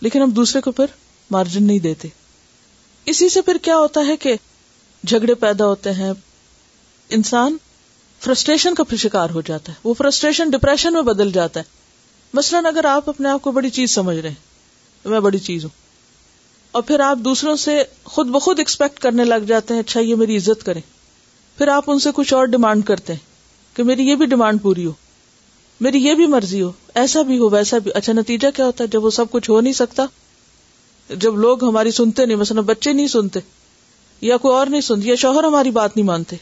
[0.01, 0.85] لیکن ہم دوسرے کو پھر
[1.31, 2.07] مارجن نہیں دیتے
[3.13, 4.35] اسی سے پھر کیا ہوتا ہے کہ
[5.07, 6.11] جھگڑے پیدا ہوتے ہیں
[7.17, 7.57] انسان
[8.21, 11.77] فرسٹریشن کا پھر شکار ہو جاتا ہے وہ فرسٹریشن ڈپریشن میں بدل جاتا ہے
[12.37, 15.77] مثلاً اگر آپ اپنے آپ کو بڑی چیز سمجھ رہے ہیں میں بڑی چیز ہوں
[16.77, 17.81] اور پھر آپ دوسروں سے
[18.15, 20.81] خود بخود ایکسپیکٹ کرنے لگ جاتے ہیں اچھا یہ میری عزت کریں
[21.57, 24.85] پھر آپ ان سے کچھ اور ڈیمانڈ کرتے ہیں کہ میری یہ بھی ڈیمانڈ پوری
[24.85, 24.91] ہو
[25.83, 28.87] میری یہ بھی مرضی ہو ایسا بھی ہو ویسا بھی اچھا نتیجہ کیا ہوتا ہے
[28.95, 30.05] جب وہ سب کچھ ہو نہیں سکتا
[31.25, 33.39] جب لوگ ہماری سنتے نہیں مثلاً بچے نہیں سنتے
[34.21, 36.35] یا کوئی اور نہیں سنتے یا شوہر ہماری بات نہیں مانتے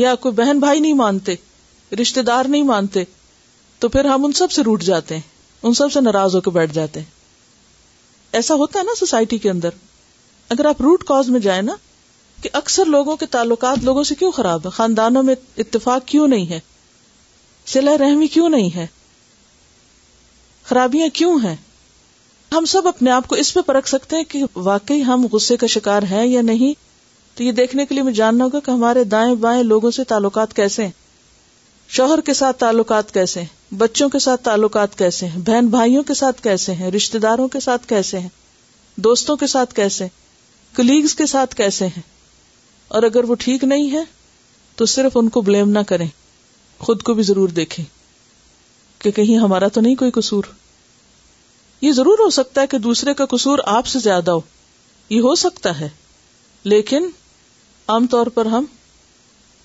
[0.00, 1.34] یا کوئی بہن بھائی نہیں مانتے
[2.00, 3.04] رشتے دار نہیں مانتے
[3.80, 5.22] تو پھر ہم ان سب سے روٹ جاتے ہیں
[5.66, 7.10] ان سب سے ناراض ہو کے بیٹھ جاتے ہیں
[8.40, 9.70] ایسا ہوتا ہے نا سوسائٹی کے اندر
[10.56, 11.74] اگر آپ روٹ کاز میں جائیں نا
[12.42, 15.34] کہ اکثر لوگوں کے تعلقات لوگوں سے کیوں خراب ہے خاندانوں میں
[15.64, 16.60] اتفاق کیوں نہیں ہے
[17.70, 18.86] سلا رحمی کیوں نہیں ہے
[20.66, 21.54] خرابیاں کیوں ہیں
[22.54, 25.66] ہم سب اپنے آپ کو اس پہ پرکھ سکتے ہیں کہ واقعی ہم غصے کا
[25.74, 26.72] شکار ہیں یا نہیں
[27.36, 30.54] تو یہ دیکھنے کے لیے میں جاننا ہوگا کہ ہمارے دائیں بائیں لوگوں سے تعلقات
[30.56, 31.00] کیسے ہیں
[31.96, 36.14] شوہر کے ساتھ تعلقات کیسے ہیں بچوں کے ساتھ تعلقات کیسے ہیں بہن بھائیوں کے
[36.14, 38.28] ساتھ کیسے ہیں رشتے داروں کے ساتھ کیسے ہیں
[39.06, 42.02] دوستوں کے ساتھ کیسے کلیگز کلیگس کے ساتھ کیسے ہیں
[42.94, 44.02] اور اگر وہ ٹھیک نہیں ہے
[44.76, 46.06] تو صرف ان کو بلیم نہ کریں
[46.86, 47.84] خود کو بھی ضرور دیکھیں
[49.02, 50.44] کہ کہیں ہمارا تو نہیں کوئی قصور
[51.80, 54.40] یہ ضرور ہو سکتا ہے کہ دوسرے کا قصور آپ سے زیادہ ہو
[55.14, 55.88] یہ ہو سکتا ہے
[56.72, 57.06] لیکن
[57.94, 58.64] عام طور پر ہم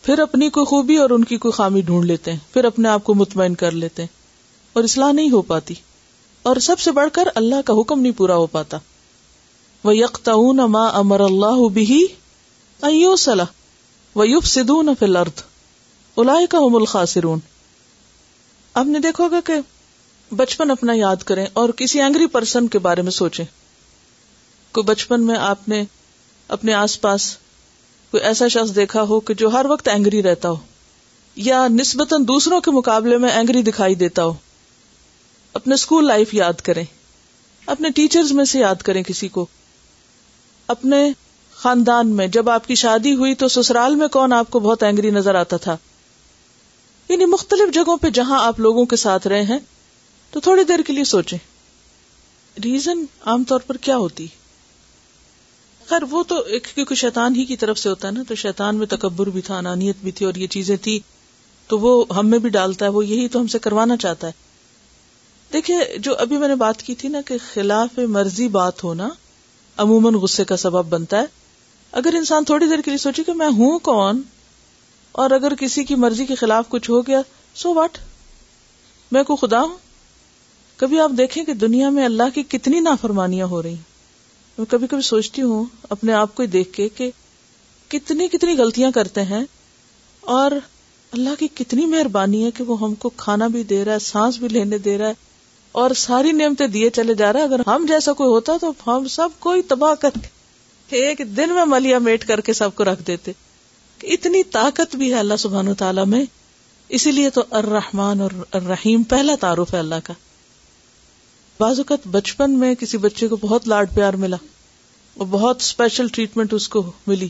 [0.04, 3.04] پھر اپنی کوئی خوبی اور ان کی کوئی خامی ڈھونڈ لیتے ہیں پھر اپنے آپ
[3.04, 4.16] کو مطمئن کر لیتے ہیں
[4.80, 5.74] اور اصلاح نہیں ہو پاتی
[6.50, 8.78] اور سب سے بڑھ کر اللہ کا حکم نہیں پورا ہو پاتا
[9.84, 10.36] وہ یکتا
[10.78, 12.06] ماں امر اللہ بھی
[13.06, 13.56] او سلاح
[14.52, 14.92] سدھو نہ
[16.18, 17.40] ملخا سرون
[18.80, 19.54] آپ نے دیکھو گا کہ
[20.36, 23.44] بچپن اپنا یاد کریں اور کسی اینگری پرسن کے بارے میں سوچیں
[24.74, 25.84] کوئی بچپن میں آپ نے
[26.56, 27.36] اپنے آس پاس
[28.12, 30.56] کوئی ایسا شخص دیکھا ہو کہ جو ہر وقت اینگری رہتا ہو
[31.50, 34.34] یا نسبتاً دوسروں کے مقابلے میں اینگری دکھائی دیتا ہو
[35.60, 36.84] اپنے اسکول لائف یاد کریں
[37.76, 39.46] اپنے ٹیچر میں سے یاد کریں کسی کو
[40.76, 41.08] اپنے
[41.64, 45.10] خاندان میں جب آپ کی شادی ہوئی تو سسرال میں کون آپ کو بہت اینگری
[45.12, 45.76] نظر آتا تھا
[47.10, 49.58] یعنی مختلف جگہوں پہ جہاں آپ لوگوں کے ساتھ رہے ہیں
[50.32, 51.38] تو تھوڑی دیر کے لیے سوچیں
[52.64, 54.26] ریزن عام طور پر کیا ہوتی
[55.90, 58.76] خیر وہ تو ایک کیونکہ شیطان ہی کی طرف سے ہوتا ہے نا تو شیطان
[58.76, 61.00] میں تکبر بھی تھا انانیت بھی تھی اور یہ چیزیں تھی
[61.68, 64.46] تو وہ ہم میں بھی ڈالتا ہے وہ یہی تو ہم سے کروانا چاہتا ہے
[65.54, 69.08] دیکھیے جو ابھی میں نے بات کی تھی نا کہ خلاف مرضی بات ہونا
[69.84, 71.26] عموماً غصے کا سبب بنتا ہے
[72.02, 74.22] اگر انسان تھوڑی دیر کے لیے سوچے کہ میں ہوں کون
[75.22, 77.20] اور اگر کسی کی مرضی کے خلاف کچھ ہو گیا
[77.60, 77.98] سو واٹ
[79.12, 79.76] میں کو خدا ہوں
[80.78, 83.86] کبھی آپ دیکھیں کہ دنیا میں اللہ کی کتنی نافرمانیاں ہو رہی ہیں
[84.58, 85.64] میں کبھی کبھی سوچتی ہوں
[85.96, 87.10] اپنے آپ کو دیکھ کے کہ
[87.94, 89.40] کتنی کتنی غلطیاں کرتے ہیں
[90.36, 90.52] اور
[91.14, 94.38] اللہ کی کتنی مہربانی ہے کہ وہ ہم کو کھانا بھی دے رہا ہے سانس
[94.44, 95.26] بھی لینے دے رہا ہے
[95.84, 99.08] اور ساری نعمتیں دیے چلے جا رہا ہے اگر ہم جیسا کوئی ہوتا تو ہم
[99.18, 103.32] سب کوئی تباہ کے ایک دن میں ملیا میٹ کر کے سب کو رکھ دیتے
[104.04, 106.24] اتنی طاقت بھی ہے اللہ سبحان و تعالیٰ میں
[106.98, 110.14] اسی لیے تو الرحمن اور ارحیم پہلا تعارف ہے اللہ کا
[111.60, 114.38] بعض اوقات بچپن میں کسی بچے کو بہت لاڈ پیار ملا
[115.18, 117.28] اور بہت اسپیشل ٹریٹمنٹ اس کو ملی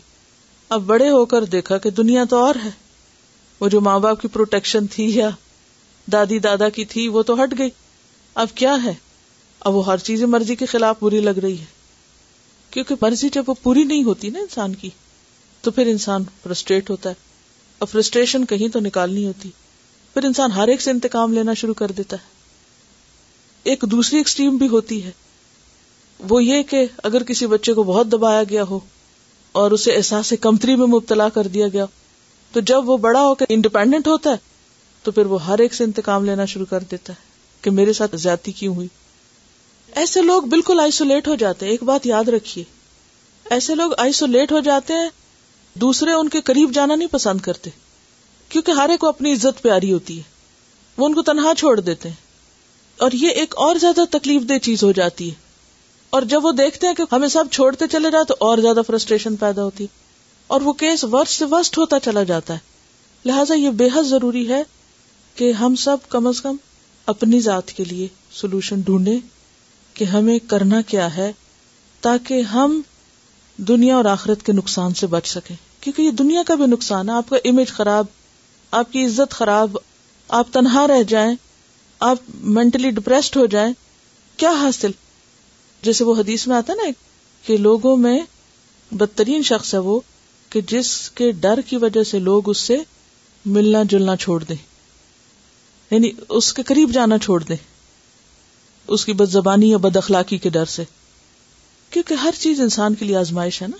[0.78, 2.70] اب بڑے ہو کر دیکھا کہ دنیا تو اور ہے
[3.60, 5.30] وہ جو ماں باپ کی پروٹیکشن تھی یا
[6.12, 7.70] دادی دادا کی تھی وہ تو ہٹ گئی
[8.42, 8.94] اب کیا ہے
[9.70, 11.66] اب وہ ہر چیز مرضی کے خلاف بری لگ رہی ہے
[12.72, 14.90] کیونکہ مرضی جب وہ پوری نہیں ہوتی نا انسان کی
[15.62, 17.26] تو پھر انسان فرسٹریٹ ہوتا ہے
[17.78, 19.50] اور فرسٹریشن کہیں تو نکالنی ہوتی
[20.13, 22.36] پھر انسان ہر ایک سے انتقام لینا شروع کر دیتا ہے
[23.72, 25.12] ایک دوسری ایکسٹریم بھی ہوتی ہے
[26.30, 28.80] وہ یہ کہ اگر کسی بچے کو بہت دبایا گیا ہو
[29.62, 31.86] اور اسے احساس کمتری میں مبتلا کر دیا گیا
[32.54, 34.46] تو جب وہ بڑا ہو کے انڈیپینڈنٹ ہوتا ہے
[35.04, 37.26] تو پھر وہ ہر ایک سے انتقام لینا شروع کر دیتا ہے
[37.62, 38.88] کہ میرے ساتھ زیادتی کیوں ہوئی
[40.02, 42.63] ایسے لوگ بالکل آئسولیٹ ہو جاتے ہیں ایک بات یاد رکھیے
[43.56, 45.08] ایسے لوگ آئسولیٹ ہو جاتے ہیں
[45.80, 47.70] دوسرے ان کے قریب جانا نہیں پسند کرتے
[48.50, 50.24] کیونکہ ہر ایک کو اپنی عزت پیاری ہوتی ہے
[50.98, 52.16] وہ ان کو تنہا چھوڑ دیتے ہیں
[53.06, 55.36] اور یہ ایک اور زیادہ تکلیف دہ چیز ہو جاتی ہے
[56.18, 59.36] اور جب وہ دیکھتے ہیں کہ ہمیں سب چھوڑتے چلے جائے تو اور زیادہ فرسٹریشن
[59.44, 60.06] پیدا ہوتی ہے
[60.56, 62.60] اور وہ کیس ورس سے ورسٹ ہوتا چلا جاتا ہے
[63.30, 64.62] لہٰذا یہ بے حد ضروری ہے
[65.36, 66.56] کہ ہم سب کم از کم
[67.13, 68.08] اپنی ذات کے لیے
[68.40, 69.18] سولوشن ڈھونڈے
[70.00, 71.32] کہ ہمیں کرنا کیا ہے
[72.08, 72.82] تاکہ ہم
[73.70, 77.13] دنیا اور آخرت کے نقصان سے بچ سکیں کیونکہ یہ دنیا کا بھی نقصان ہے
[77.13, 78.06] آپ کا امیج خراب
[78.80, 79.78] آپ کی عزت خراب
[80.40, 81.34] آپ تنہا رہ جائیں
[82.12, 82.18] آپ
[82.58, 83.72] مینٹلی ڈپریسڈ ہو جائیں
[84.40, 84.92] کیا حاصل
[85.84, 86.90] جیسے وہ حدیث میں آتا نا
[87.46, 88.20] کہ لوگوں میں
[89.00, 90.00] بدترین شخص ہے وہ
[90.50, 92.78] کہ جس کے ڈر کی وجہ سے لوگ اس سے
[93.56, 94.56] ملنا جلنا چھوڑ دیں
[95.92, 97.56] یعنی اس کے قریب جانا چھوڑ دیں
[98.96, 100.84] اس کی بد زبانی یا بد اخلاقی کے ڈر سے
[101.90, 103.78] کیونکہ ہر چیز انسان کے لیے آزمائش ہے نا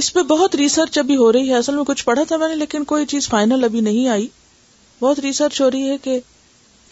[0.00, 2.54] اس پہ بہت ریسرچ ابھی ہو رہی ہے اصل میں کچھ پڑھا تھا میں نے
[2.56, 4.26] لیکن کوئی چیز فائنل ابھی نہیں آئی
[5.00, 6.18] بہت ریسرچ ہو رہی ہے کہ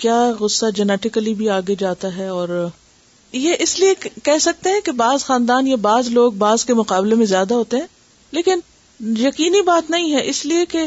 [0.02, 2.48] کیا غصہ جینیٹیکلی بھی آگے جاتا ہے اور
[3.32, 7.14] یہ اس لیے کہہ سکتے ہیں کہ بعض خاندان یا بعض لوگ بعض کے مقابلے
[7.22, 7.86] میں زیادہ ہوتے ہیں
[8.38, 8.60] لیکن
[9.18, 10.82] یقینی بات نہیں ہے اس لیے کہ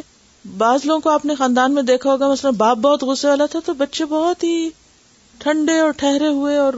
[0.57, 3.59] بعض لوگوں کو آپ نے خاندان میں دیکھا ہوگا مثلا باپ بہت غصے والا تھا
[3.65, 4.69] تو بچے بہت ہی
[5.39, 6.73] ٹھنڈے اور ٹھہرے ہوئے اور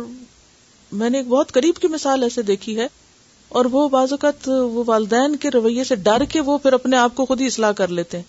[1.00, 2.88] میں نے ایک بہت قریب کی مثال ایسے دیکھی ہے
[3.60, 7.14] اور وہ بعض اوقات وہ والدین کے رویے سے ڈر کے وہ پھر اپنے آپ
[7.16, 8.24] کو خود ہی اصلاح کر لیتے ہیں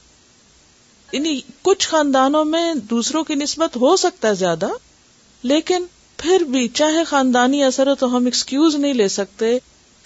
[1.12, 4.68] یعنی کچھ خاندانوں میں دوسروں کی نسبت ہو سکتا ہے زیادہ
[5.52, 5.84] لیکن
[6.22, 9.58] پھر بھی چاہے خاندانی اثر ہو تو ہم ایکسکیوز نہیں لے سکتے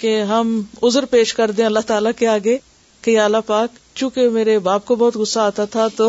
[0.03, 2.57] کہ ہم عذر پیش کر دیں اللہ تعالیٰ کے آگے
[3.03, 6.09] کہ آلہ پاک چونکہ میرے باپ کو بہت غصہ آتا تھا تو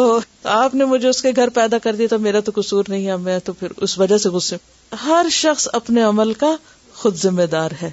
[0.59, 3.15] آپ نے مجھے اس کے گھر پیدا کر دیا تو میرا تو قصور نہیں ہے
[3.29, 4.57] میں تو پھر اس وجہ سے غصے
[5.05, 6.55] ہر شخص اپنے عمل کا
[7.01, 7.91] خود ذمہ دار ہے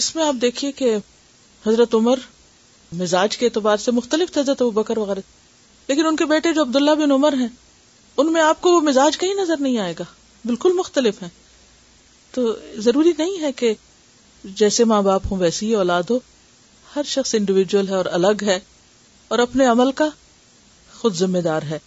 [0.00, 0.96] اس میں آپ دیکھیے کہ
[1.66, 2.18] حضرت عمر
[2.98, 5.20] مزاج کے اعتبار سے مختلف تھے حضرت بکر وغیرہ
[5.88, 7.48] لیکن ان کے بیٹے جو عبداللہ بن عمر ہیں
[8.20, 10.04] ان میں آپ کو وہ مزاج کہیں نظر نہیں آئے گا
[10.44, 11.28] بالکل مختلف ہیں
[12.34, 12.52] تو
[12.84, 13.72] ضروری نہیں ہے کہ
[14.62, 16.18] جیسے ماں باپ ہوں ویسی ہی اولاد ہو
[16.94, 18.58] ہر شخص انڈیویجل ہے اور الگ ہے
[19.28, 20.08] اور اپنے عمل کا
[21.00, 21.78] خود ذمہ دار ہے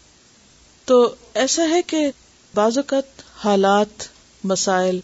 [0.92, 0.98] تو
[1.44, 2.08] ایسا ہے کہ
[2.56, 4.08] بعض اوقات حالات
[4.52, 5.00] مسائل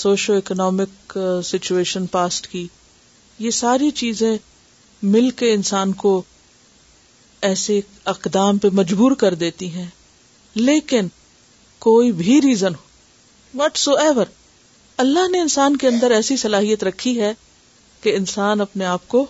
[0.00, 2.66] سوشو اکنامک سچویشن پاسٹ کی
[3.38, 4.32] یہ ساری چیزیں
[5.02, 6.20] مل کے انسان کو
[7.48, 7.80] ایسے
[8.12, 9.86] اقدام پہ مجبور کر دیتی ہیں
[10.54, 11.06] لیکن
[11.86, 14.26] کوئی بھی ریزن ہو وٹ سو ایور
[15.04, 17.32] اللہ نے انسان کے اندر ایسی صلاحیت رکھی ہے
[18.02, 19.24] کہ انسان اپنے آپ کو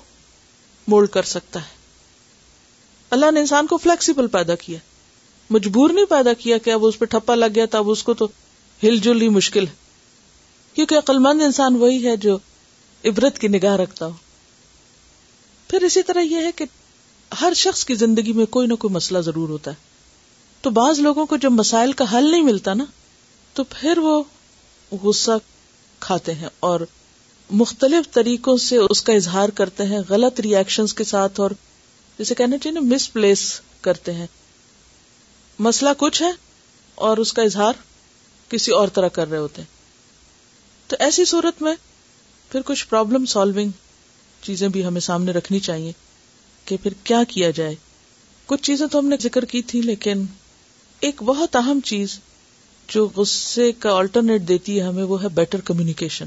[0.88, 1.80] مولڈ کر سکتا ہے
[3.16, 4.78] اللہ نے انسان کو فلیکسیبل پیدا کیا
[5.50, 8.14] مجبور نہیں پیدا کیا کہ اب اس پہ ٹھپا لگ گیا تو اب اس کو
[8.22, 8.28] تو
[8.82, 9.80] ہل جل ہی مشکل ہے
[10.74, 12.36] کیونکہ عقلمند انسان وہی ہے جو
[13.08, 14.12] عبرت کی نگاہ رکھتا ہو
[15.70, 16.64] پھر اسی طرح یہ ہے کہ
[17.40, 19.90] ہر شخص کی زندگی میں کوئی نہ کوئی مسئلہ ضرور ہوتا ہے
[20.62, 22.84] تو بعض لوگوں کو جب مسائل کا حل نہیں ملتا نا
[23.54, 24.22] تو پھر وہ
[25.02, 25.36] غصہ
[26.00, 26.80] کھاتے ہیں اور
[27.60, 31.50] مختلف طریقوں سے اس کا اظہار کرتے ہیں غلط ری ایکشنز کے ساتھ اور
[32.18, 33.40] جسے کہنا چاہیے نا مس پلیس
[33.80, 34.26] کرتے ہیں
[35.68, 36.30] مسئلہ کچھ ہے
[37.08, 37.80] اور اس کا اظہار
[38.50, 39.80] کسی اور طرح کر رہے ہوتے ہیں
[40.92, 41.72] تو ایسی صورت میں
[42.52, 43.68] پھر کچھ پرابلم سالونگ
[44.46, 45.92] چیزیں بھی ہمیں سامنے رکھنی چاہیے
[46.64, 47.74] کہ پھر کیا کیا جائے
[48.46, 50.24] کچھ چیزیں تو ہم نے ذکر کی تھی لیکن
[51.08, 52.18] ایک بہت اہم چیز
[52.94, 56.26] جو غصے کا آلٹرنیٹ دیتی ہے ہمیں وہ ہے بیٹر کمیونیکیشن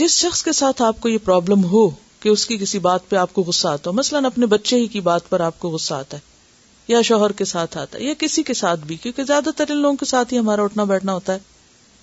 [0.00, 1.88] جس شخص کے ساتھ آپ کو یہ پرابلم ہو
[2.20, 4.86] کہ اس کی کسی بات پہ آپ کو غصہ آتا ہو مثلاً اپنے بچے ہی
[4.94, 8.14] کی بات پر آپ کو غصہ آتا ہے یا شوہر کے ساتھ آتا ہے یا
[8.18, 11.14] کسی کے ساتھ بھی کیونکہ زیادہ تر ان لوگوں کے ساتھ ہی ہمارا اٹھنا بیٹھنا
[11.14, 11.56] ہوتا ہے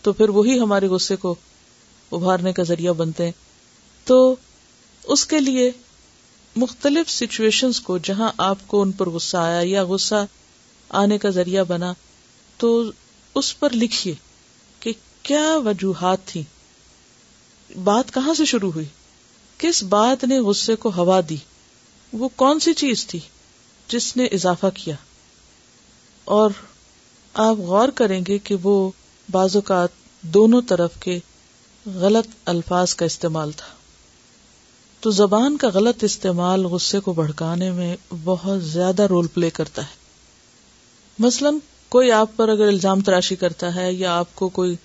[0.06, 1.34] تو پھر وہی ہمارے غصے کو
[2.16, 3.32] ابھارنے کا ذریعہ بنتے ہیں
[4.08, 4.16] تو
[5.14, 5.70] اس کے لیے
[6.64, 10.16] مختلف سچویشن کو جہاں آپ کو ان پر غصہ آیا یا غصہ
[11.00, 11.92] آنے کا ذریعہ بنا
[12.64, 12.70] تو
[13.42, 14.14] اس پر لکھیے
[14.80, 14.92] کہ
[15.32, 16.42] کیا وجوہات تھی
[17.88, 18.86] بات کہاں سے شروع ہوئی
[19.64, 21.38] کس بات نے غصے کو ہوا دی
[22.22, 23.20] وہ کون سی چیز تھی
[23.96, 24.96] جس نے اضافہ کیا
[26.40, 26.52] اور
[27.48, 28.76] آپ غور کریں گے کہ وہ
[29.32, 29.90] بعض اوقات
[30.34, 31.18] دونوں طرف کے
[32.00, 33.74] غلط الفاظ کا استعمال تھا
[35.02, 41.24] تو زبان کا غلط استعمال غصے کو بھڑکانے میں بہت زیادہ رول پلے کرتا ہے
[41.26, 41.58] مثلاً
[41.90, 44.76] کوئی آپ پر اگر الزام تراشی کرتا ہے یا آپ کو کوئی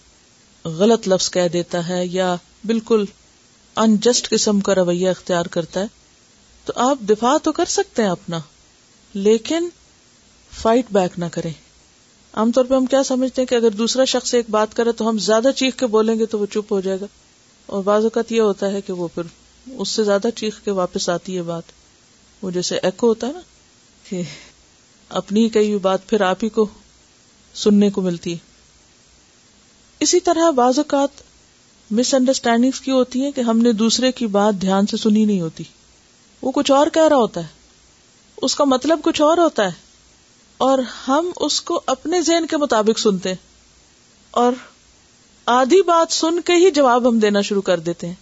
[0.79, 2.35] غلط لفظ کہہ دیتا ہے یا
[2.66, 3.05] بالکل
[3.85, 5.87] انجسٹ قسم کا رویہ اختیار کرتا ہے
[6.64, 8.38] تو آپ دفاع تو کر سکتے ہیں اپنا
[9.14, 9.68] لیکن
[10.61, 11.50] فائٹ بیک نہ کریں
[12.38, 15.09] عام طور پہ ہم کیا سمجھتے ہیں کہ اگر دوسرا شخص ایک بات کرے تو
[15.09, 17.07] ہم زیادہ چیخ کے بولیں گے تو وہ چپ ہو جائے گا
[17.77, 19.23] اور بعض اوقات یہ ہوتا ہے کہ وہ پھر
[19.83, 21.73] اس سے زیادہ چیخ کے واپس آتی ہے بات
[22.43, 23.40] وہ جیسے ایکو ہوتا ہے نا
[24.09, 24.23] کہ
[25.23, 26.66] اپنی کئی بات پھر آپ ہی کو
[27.62, 28.49] سننے کو ملتی ہے
[30.07, 31.21] اسی طرح بعض اوقات
[31.99, 35.40] مس انڈرسٹینڈنگ کی ہوتی ہیں کہ ہم نے دوسرے کی بات دھیان سے سنی نہیں
[35.40, 35.64] ہوتی
[36.43, 37.59] وہ کچھ اور کہہ رہا ہوتا ہے
[38.43, 39.88] اس کا مطلب کچھ اور ہوتا ہے
[40.64, 43.33] اور ہم اس کو اپنے ذہن کے مطابق سنتے
[44.40, 44.53] اور
[45.53, 48.18] آدھی بات سن کے ہی جواب ہم دینا شروع کر دیتے ہیں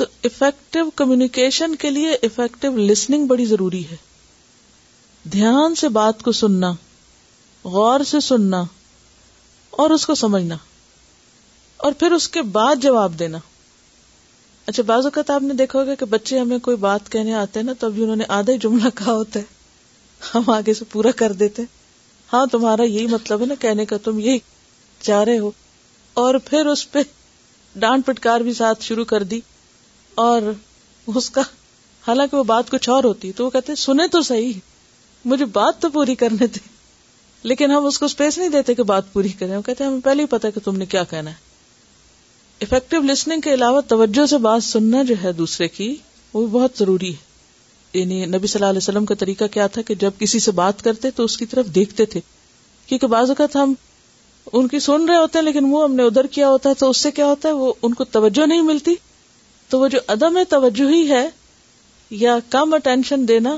[0.00, 3.96] تو افیکٹو کمیونیکیشن کے لیے افیکٹو لسننگ بڑی ضروری ہے
[5.36, 6.72] دھیان سے بات کو سننا
[7.76, 8.62] غور سے سننا
[9.84, 10.56] اور اس کو سمجھنا
[11.86, 13.38] اور پھر اس کے بعد جواب دینا
[14.66, 17.66] اچھا بعض اوقات آپ نے دیکھا ہوگا کہ بچے ہمیں کوئی بات کہنے آتے ہیں
[17.66, 19.54] نا تو ابھی انہوں نے آدھا ہی جملہ کہا ہوتا ہے
[20.34, 21.62] ہم آگے سے پورا کر دیتے
[22.32, 24.38] ہاں تمہارا یہی مطلب ہے نا کہنے کا تم یہی
[25.02, 25.50] چاہ رہے ہو
[26.22, 26.98] اور پھر اس پہ
[27.78, 29.40] ڈانٹ پٹکار بھی ساتھ شروع کر دی
[30.24, 30.52] اور
[31.14, 31.40] اس کا
[32.06, 34.52] حالانکہ وہ بات کچھ اور ہوتی تو وہ کہتے سنے تو صحیح
[35.32, 36.60] مجھے بات تو پوری کرنے تھی
[37.50, 40.26] لیکن ہم اس کو اسپیس نہیں دیتے کہ بات پوری کرے کہتے ہمیں پہلے ہی
[40.30, 41.44] پتا کہ تم نے کیا کہنا ہے
[42.64, 45.94] افیکٹو لسننگ کے علاوہ توجہ سے بات سننا جو ہے دوسرے کی
[46.32, 47.24] وہ بہت ضروری ہے
[47.94, 50.82] یعنی نبی صلی اللہ علیہ وسلم کا طریقہ کیا تھا کہ جب کسی سے بات
[50.84, 52.20] کرتے تو اس کی طرف دیکھتے تھے
[52.86, 53.72] کیونکہ بعض اوقات ہم
[54.52, 56.90] ان کی سن رہے ہوتے ہیں لیکن وہ ہم نے ادھر کیا ہوتا ہے تو
[56.90, 58.94] اس سے کیا ہوتا ہے وہ ان کو توجہ نہیں ملتی
[59.68, 61.26] تو وہ جو عدم توجہ ہی ہے
[62.10, 63.56] یا کم اٹینشن دینا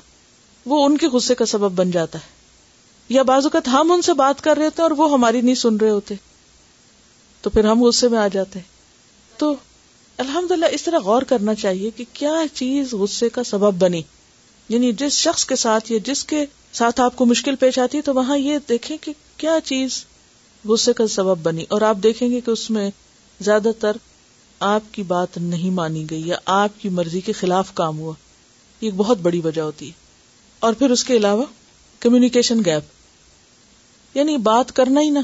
[0.67, 2.37] وہ ان کے غصے کا سبب بن جاتا ہے
[3.15, 5.55] یا بعض اوقات ہم ان سے بات کر رہے ہوتے ہیں اور وہ ہماری نہیں
[5.65, 6.15] سن رہے ہوتے
[7.43, 9.55] تو پھر ہم غصے میں آ جاتے ہیں تو
[10.25, 14.03] الحمد اس طرح غور کرنا چاہیے کہ کیا چیز غصے کا سبب بنی
[14.71, 16.45] یعنی جس شخص کے ساتھ یا جس کے
[16.79, 20.05] ساتھ آپ کو مشکل پیش آتی ہے تو وہاں یہ دیکھیں کہ کیا چیز
[20.69, 22.91] غصے کا سبب بنی اور آپ دیکھیں گے کہ اس میں
[23.49, 23.97] زیادہ تر
[24.69, 28.13] آپ کی بات نہیں مانی گئی یا آپ کی مرضی کے خلاف کام ہوا
[28.81, 30.07] یہ بہت بڑی وجہ ہوتی ہے
[30.67, 31.45] اور پھر اس کے علاوہ
[32.01, 32.97] کمیونیکیشن گیپ
[34.17, 35.19] یعنی بات کرنا ہی نہ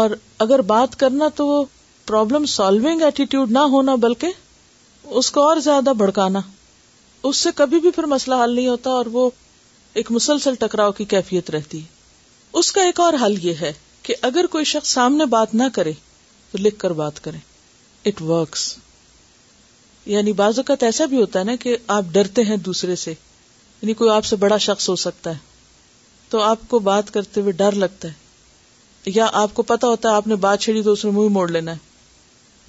[0.00, 0.10] اور
[0.46, 1.64] اگر بات کرنا تو وہ
[2.06, 4.32] پرابلم سالوگ ایٹیٹیوڈ نہ ہونا بلکہ
[5.20, 6.40] اس کو اور زیادہ بھڑکانا
[7.28, 9.28] اس سے کبھی بھی پھر مسئلہ حل نہیں ہوتا اور وہ
[10.00, 11.98] ایک مسلسل ٹکراؤ کی کیفیت رہتی ہے
[12.58, 15.92] اس کا ایک اور حل یہ ہے کہ اگر کوئی شخص سامنے بات نہ کرے
[16.52, 17.38] تو لکھ کر بات کریں
[18.06, 18.74] اٹ ورکس
[20.06, 23.94] یعنی بعض اوقات ایسا بھی ہوتا ہے نا کہ آپ ڈرتے ہیں دوسرے سے یعنی
[23.94, 25.48] کوئی آپ سے بڑا شخص ہو سکتا ہے
[26.30, 28.18] تو آپ کو بات کرتے ہوئے ڈر لگتا ہے
[29.14, 31.48] یا آپ کو پتا ہوتا ہے آپ نے بات چھیڑی تو اس نے منہ موڑ
[31.50, 31.88] لینا ہے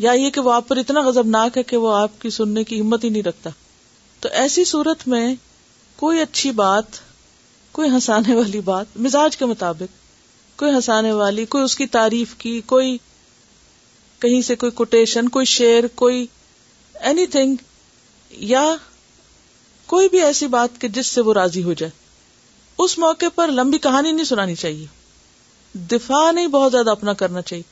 [0.06, 2.80] یا یہ کہ وہ آپ پر اتنا غزبناک ہے کہ وہ آپ کی سننے کی
[2.82, 3.50] ہمت ہی نہیں رکھتا
[4.22, 5.26] تو ایسی صورت میں
[6.00, 6.98] کوئی اچھی بات
[7.76, 9.96] کوئی ہنسانے والی بات مزاج کے مطابق
[10.60, 12.98] کوئی ہنسانے والی کوئی اس کی تعریف کی کوئی
[14.26, 16.26] کہیں سے کوئی کوٹیشن کوئی شیئر کوئی
[17.10, 17.56] اینی تھنگ
[18.50, 18.64] یا
[19.94, 21.90] کوئی بھی ایسی بات کہ جس سے وہ راضی ہو جائے
[22.86, 24.86] اس موقع پر لمبی کہانی نہیں سنانی چاہیے
[25.92, 27.64] دفاع نہیں بہت زیادہ اپنا کرنا چاہیے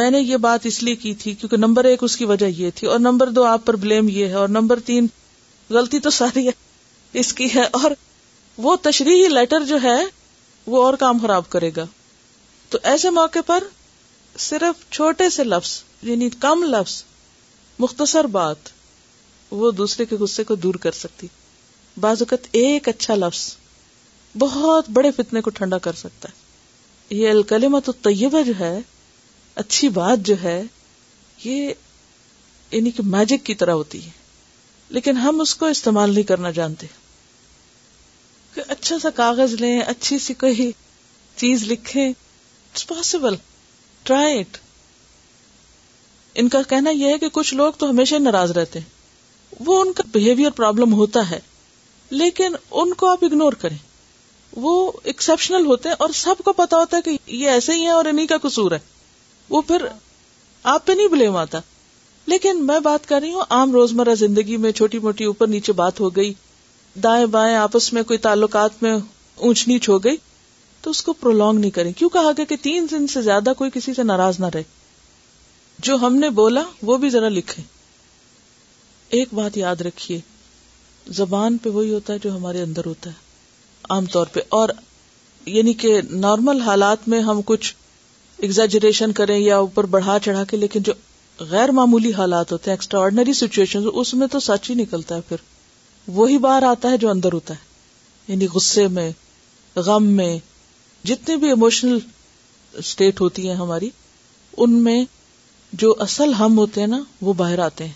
[0.00, 2.70] میں نے یہ بات اس لیے کی تھی کیونکہ نمبر ایک اس کی وجہ یہ
[2.74, 5.06] تھی اور نمبر دو آپ پر بلیم یہ ہے اور نمبر تین
[5.70, 6.52] غلطی تو ساری ہے
[7.20, 7.90] اس کی ہے اور
[8.66, 9.96] وہ تشریحی لیٹر جو ہے
[10.74, 11.84] وہ اور کام خراب کرے گا
[12.70, 13.64] تو ایسے موقع پر
[14.48, 17.02] صرف چھوٹے سے لفظ یعنی کم لفظ
[17.84, 18.68] مختصر بات
[19.60, 21.26] وہ دوسرے کے غصے کو دور کر سکتی
[22.00, 23.48] بعض اوقات ایک اچھا لفظ
[24.38, 28.78] بہت بڑے فتنے کو ٹھنڈا کر سکتا ہے یہ الکلیما تو طیبہ جو ہے
[29.62, 30.62] اچھی بات جو ہے
[31.44, 31.72] یہ
[32.72, 34.10] یعنی کہ میجک کی طرح ہوتی ہے
[34.96, 36.86] لیکن ہم اس کو استعمال نہیں کرنا جانتے
[38.54, 40.70] کہ اچھا سا کاغذ لیں اچھی سی کوئی
[41.36, 43.34] چیز لکھیں اٹس پاسبل
[44.04, 44.56] ٹرائی اٹ
[46.40, 49.92] ان کا کہنا یہ ہے کہ کچھ لوگ تو ہمیشہ ناراض رہتے ہیں وہ ان
[49.96, 51.38] کا بہیویئر پرابلم ہوتا ہے
[52.10, 53.76] لیکن ان کو آپ اگنور کریں
[54.66, 54.74] وہ
[55.04, 58.04] ایکسپشنل ہوتے ہیں اور سب کو پتا ہوتا ہے کہ یہ ایسے ہی ہے اور
[58.12, 58.78] انہیں کا قصور ہے
[59.50, 59.86] وہ پھر
[60.74, 61.58] آپ پہ نہیں بلیم آتا
[62.30, 66.00] لیکن میں بات کر رہی ہوں عام روزمرہ زندگی میں چھوٹی موٹی اوپر نیچے بات
[66.00, 66.32] ہو گئی
[67.02, 68.92] دائیں بائیں آپس میں کوئی تعلقات میں
[69.46, 70.16] اونچ نیچ ہو گئی
[70.82, 73.70] تو اس کو پرولونگ نہیں کریں کیوں کہا گیا کہ تین دن سے زیادہ کوئی
[73.74, 74.62] کسی سے ناراض نہ رہے
[75.88, 77.64] جو ہم نے بولا وہ بھی ذرا لکھیں
[79.18, 80.20] ایک بات یاد رکھیے
[81.22, 84.68] زبان پہ وہی ہوتا ہے جو ہمارے اندر ہوتا ہے عام طور پہ اور
[85.58, 85.98] یعنی کہ
[86.28, 87.74] نارمل حالات میں ہم کچھ
[88.46, 90.92] ایگزیجریشن کریں یا اوپر بڑھا چڑھا کے لیکن جو
[91.50, 95.36] غیر معمولی حالات ہوتے ہیں ایکسٹرڈنری سچویشن اس میں تو سچ ہی نکلتا ہے پھر
[96.14, 99.10] وہی بار آتا ہے جو اندر ہوتا ہے یعنی غصے میں
[99.86, 100.36] غم میں
[101.08, 101.98] جتنی بھی اموشنل
[102.78, 103.90] اسٹیٹ ہوتی ہے ہماری
[104.60, 105.02] ان میں
[105.82, 107.92] جو اصل ہم ہوتے ہیں نا وہ باہر آتے ہیں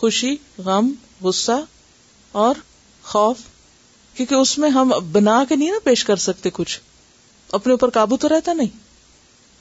[0.00, 0.34] خوشی
[0.64, 0.92] غم
[1.22, 1.60] غصہ
[2.44, 2.54] اور
[3.12, 3.38] خوف
[4.16, 6.78] کیونکہ اس میں ہم بنا کے نہیں نا پیش کر سکتے کچھ
[7.58, 8.80] اپنے اوپر قابو تو رہتا نہیں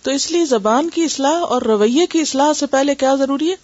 [0.04, 3.56] تو اس لیے زبان کی اصلاح اور رویے کی اصلاح سے پہلے کیا ضروری ہے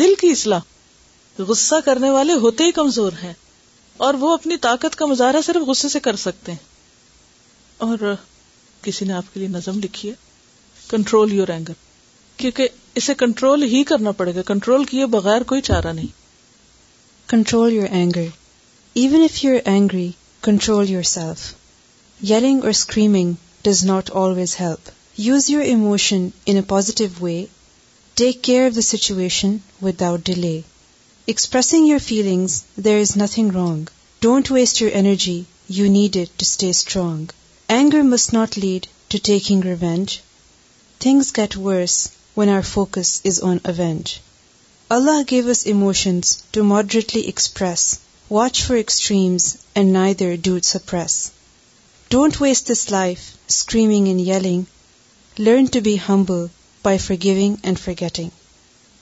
[0.00, 3.32] دل کی اصلاح غصہ کرنے والے ہوتے ہی کمزور ہیں
[4.06, 8.14] اور وہ اپنی طاقت کا مظاہرہ صرف غصے سے کر سکتے ہیں اور
[8.82, 10.14] کسی نے آپ کے لیے نظم لکھی ہے
[10.88, 11.72] کنٹرول یور اینگر
[12.36, 12.68] کیونکہ
[13.00, 16.20] اسے کنٹرول ہی کرنا پڑے گا کنٹرول کیے بغیر کوئی چارہ نہیں
[17.30, 18.26] control your anger
[19.02, 20.10] even if you angry
[20.48, 21.52] control yourself
[22.30, 23.32] yelling اور screaming
[23.64, 24.90] does not always help
[25.24, 27.40] Use your emotion in a positive way.
[28.22, 29.50] Take care of the situation
[29.86, 30.64] without delay.
[31.32, 32.54] Expressing your feelings,
[32.84, 33.78] there is nothing wrong.
[34.26, 35.38] Don't waste your energy.
[35.78, 37.20] You need it to stay strong.
[37.68, 40.16] Anger must not lead to taking revenge.
[41.04, 41.96] Things get worse
[42.40, 44.18] when our focus is on avenge.
[44.96, 47.82] Allah gave us emotions to moderately express.
[48.40, 49.46] Watch for extremes
[49.76, 51.14] and neither do suppress.
[52.14, 53.24] Don't waste this life
[53.60, 54.60] screaming and yelling.
[55.38, 56.50] Learn to be humble
[56.82, 58.32] by forgiving and forgetting.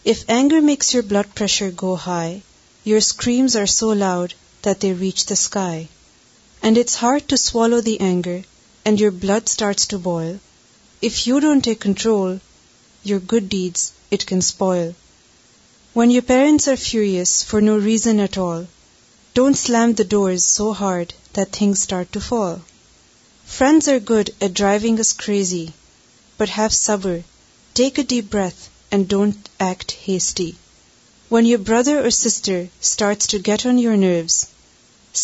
[0.05, 2.43] If anger makes your blood pressure go high,
[2.85, 5.89] your screams are so loud that they reach the sky,
[6.63, 8.45] and it's hard to swallow the anger,
[8.85, 10.39] and your blood starts to boil.
[11.03, 12.39] If you don't take control,
[13.03, 14.95] your good deeds, it can spoil.
[15.95, 18.67] When your parents are furious for no reason at all,
[19.35, 22.61] don't slam the doors so hard that things start to fall.
[23.47, 25.69] Friends are good at driving us crazy
[26.41, 27.15] but have sabr.
[27.81, 28.61] Take a deep breath
[28.93, 30.53] and don't act hasty.
[31.33, 32.57] When your brother or sister
[32.93, 34.37] starts to get on your nerves,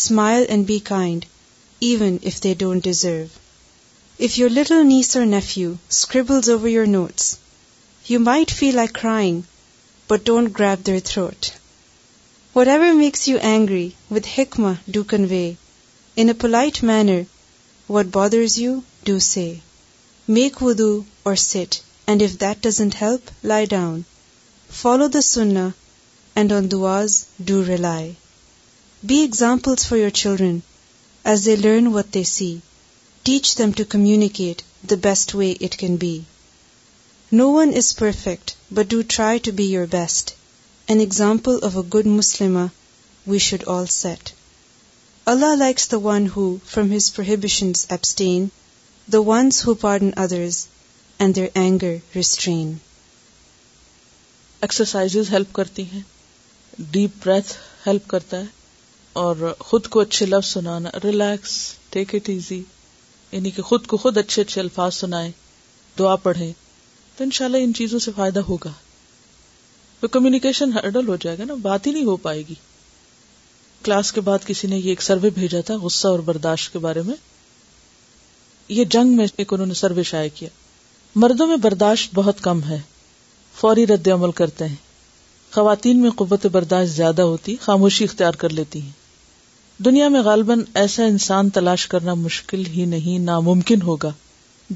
[0.04, 1.20] smile and be kind,
[1.90, 3.28] even if they don't deserve.
[4.26, 5.68] If your little niece or nephew
[6.00, 7.24] scribbles over your notes,
[8.10, 9.38] you might feel like crying,
[10.10, 11.52] but don't grab their throat.
[12.56, 15.48] Whatever makes you angry, with hikmah do convey.
[16.24, 17.20] In a polite manner,
[17.86, 18.72] what bothers you,
[19.10, 19.52] do say.
[20.28, 24.04] Make wudu or sit, and if that doesn't help, lie down.
[24.68, 25.72] Follow the sunnah,
[26.34, 28.16] and on du'as do rely.
[29.04, 30.64] Be examples for your children
[31.24, 32.60] as they learn what they see.
[33.22, 36.24] Teach them to communicate the best way it can be.
[37.30, 40.34] No one is perfect, but do try to be your best.
[40.88, 42.72] An example of a good Muslimah
[43.24, 44.32] we should all set.
[45.24, 48.50] Allah likes the one who, from His prohibitions, abstain
[49.12, 51.48] خود کو خود اچھے
[64.42, 65.30] اچھے الفاظ سنائیں
[65.98, 66.48] دعا پڑھیں
[67.16, 68.72] تو انشاءاللہ ان چیزوں سے فائدہ ہوگا
[70.10, 72.54] کمیونیکیشن ہرڈل ہو جائے گا نا بات ہی نہیں ہو پائے گی
[73.84, 77.02] کلاس کے بعد کسی نے یہ ایک سروے بھیجا تھا غصہ اور برداشت کے بارے
[77.06, 77.14] میں
[78.74, 80.48] یہ جنگ میں ایک انہوں نے سروے شائع کیا
[81.24, 82.78] مردوں میں برداشت بہت کم ہے
[83.60, 84.74] فوری رد عمل کرتے ہیں
[85.52, 91.04] خواتین میں قوت برداشت زیادہ ہوتی خاموشی اختیار کر لیتی ہیں دنیا میں غالباً ایسا
[91.04, 94.10] انسان تلاش کرنا مشکل ہی نہیں ناممکن ہوگا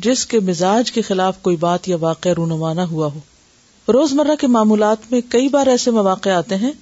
[0.05, 3.21] جس کے مزاج کے خلاف کوئی بات یا واقعہ رونمانہ ہوا ہو
[3.93, 6.73] روز مرہ کے معمولات میں کئی بار ایسے مواقع آتے ہیں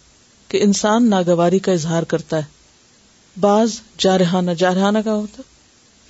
[0.49, 5.43] کہ انسان ناگواری کا اظہار کرتا ہے بعض جارحانہ جارحانہ کا ہوتا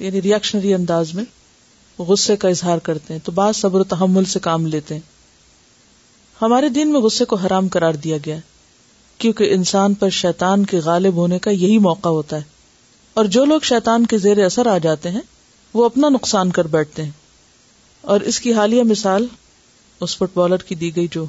[0.00, 1.24] یعنی ریئیکشنری انداز میں
[2.08, 5.00] غصے کا اظہار کرتے ہیں تو بعض صبر و تحمل سے کام لیتے ہیں
[6.42, 8.40] ہمارے دین میں غصے کو حرام قرار دیا گیا ہے
[9.18, 12.42] کیونکہ انسان پر شیطان کے غالب ہونے کا یہی موقع ہوتا ہے
[13.20, 15.20] اور جو لوگ شیطان کے زیر اثر آ جاتے ہیں
[15.74, 17.10] وہ اپنا نقصان کر بیٹھتے ہیں
[18.12, 19.26] اور اس کی حالیہ مثال
[20.06, 21.24] اس فٹ بالر کی دی گئی جو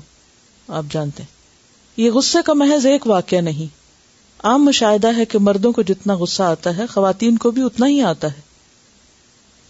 [0.81, 3.75] آپ جانتے ہیں یہ غصے کا محض ایک واقعہ نہیں
[4.47, 8.01] عام مشاہدہ ہے کہ مردوں کو جتنا غصہ آتا ہے خواتین کو بھی اتنا ہی
[8.11, 8.47] آتا ہے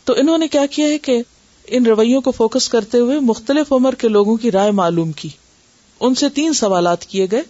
[0.10, 1.18] تو انہوں نے کیا کیا ہے کہ
[1.78, 5.28] ان رویوں کو فوکس کرتے ہوئے مختلف عمر کے لوگوں کی رائے معلوم کی
[6.06, 7.42] ان سے تین سوالات کیے گئے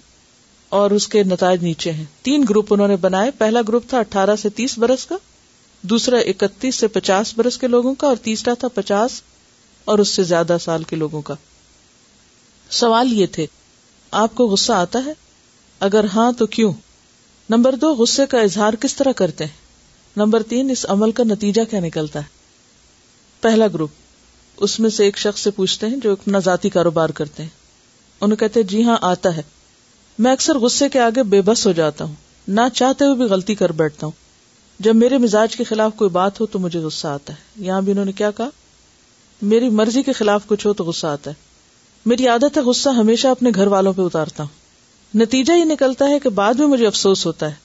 [0.80, 4.36] اور اس کے نتائج نیچے ہیں تین گروپ انہوں نے بنائے پہلا گروپ تھا اٹھارہ
[4.42, 5.16] سے تیس برس کا
[5.92, 9.20] دوسرا اکتیس سے پچاس برس کے لوگوں کا اور تیسرا تھا پچاس
[9.94, 11.36] اور اس سے زیادہ سال کے لوگوں کا
[12.80, 13.46] سوال یہ تھے
[14.24, 15.14] آپ کو غصہ آتا ہے
[15.90, 16.72] اگر ہاں تو کیوں
[17.56, 19.58] نمبر دو غصے کا اظہار کس طرح کرتے ہیں
[20.24, 22.38] نمبر تین اس عمل کا نتیجہ کیا نکلتا ہے
[23.42, 23.90] پہلا گروپ
[24.64, 27.50] اس میں سے ایک شخص سے پوچھتے ہیں جو اپنا ذاتی کاروبار کرتے ہیں
[28.22, 29.42] انہیں کہتے جی ہاں آتا ہے
[30.26, 32.14] میں اکثر غصے کے آگے بے بس ہو جاتا ہوں
[32.58, 34.12] نہ چاہتے ہوئے بھی غلطی کر بیٹھتا ہوں
[34.88, 37.92] جب میرے مزاج کے خلاف کوئی بات ہو تو مجھے غصہ آتا ہے یہاں بھی
[37.92, 38.50] انہوں نے کیا کہا
[39.52, 41.48] میری مرضی کے خلاف کچھ ہو تو غصہ آتا ہے
[42.10, 46.20] میری عادت ہے غصہ ہمیشہ اپنے گھر والوں پہ اتارتا ہوں نتیجہ یہ نکلتا ہے
[46.24, 47.56] کہ بعد میں مجھے افسوس ہوتا ہے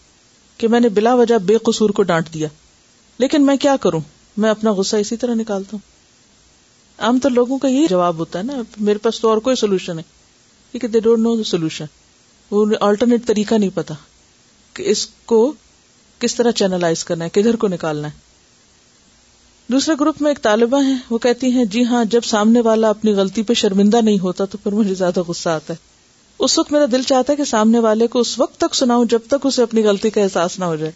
[0.58, 2.48] کہ میں نے بلا وجہ بے قصور کو ڈانٹ دیا
[3.18, 4.00] لیکن میں کیا کروں
[4.42, 5.92] میں اپنا غصہ اسی طرح نکالتا ہوں
[7.06, 8.54] عام طور لوگوں کا یہ جواب ہوتا ہے نا
[8.88, 11.84] میرے پاس تو اور کوئی سولوشن ہے دے ڈونٹ نو سولوشن
[12.50, 13.94] وہ آلٹرنیٹ طریقہ نہیں پتا
[14.74, 15.38] کہ اس کو
[16.18, 18.22] کس طرح چینلائز کرنا ہے کدھر کو نکالنا ہے
[19.72, 23.12] دوسرے گروپ میں ایک طالبہ ہیں وہ کہتی ہیں جی ہاں جب سامنے والا اپنی
[23.16, 25.92] غلطی پہ شرمندہ نہیں ہوتا تو پھر مجھے زیادہ غصہ آتا ہے
[26.44, 29.26] اس وقت میرا دل چاہتا ہے کہ سامنے والے کو اس وقت تک سناؤں جب
[29.28, 30.92] تک اسے اپنی غلطی کا احساس نہ ہو جائے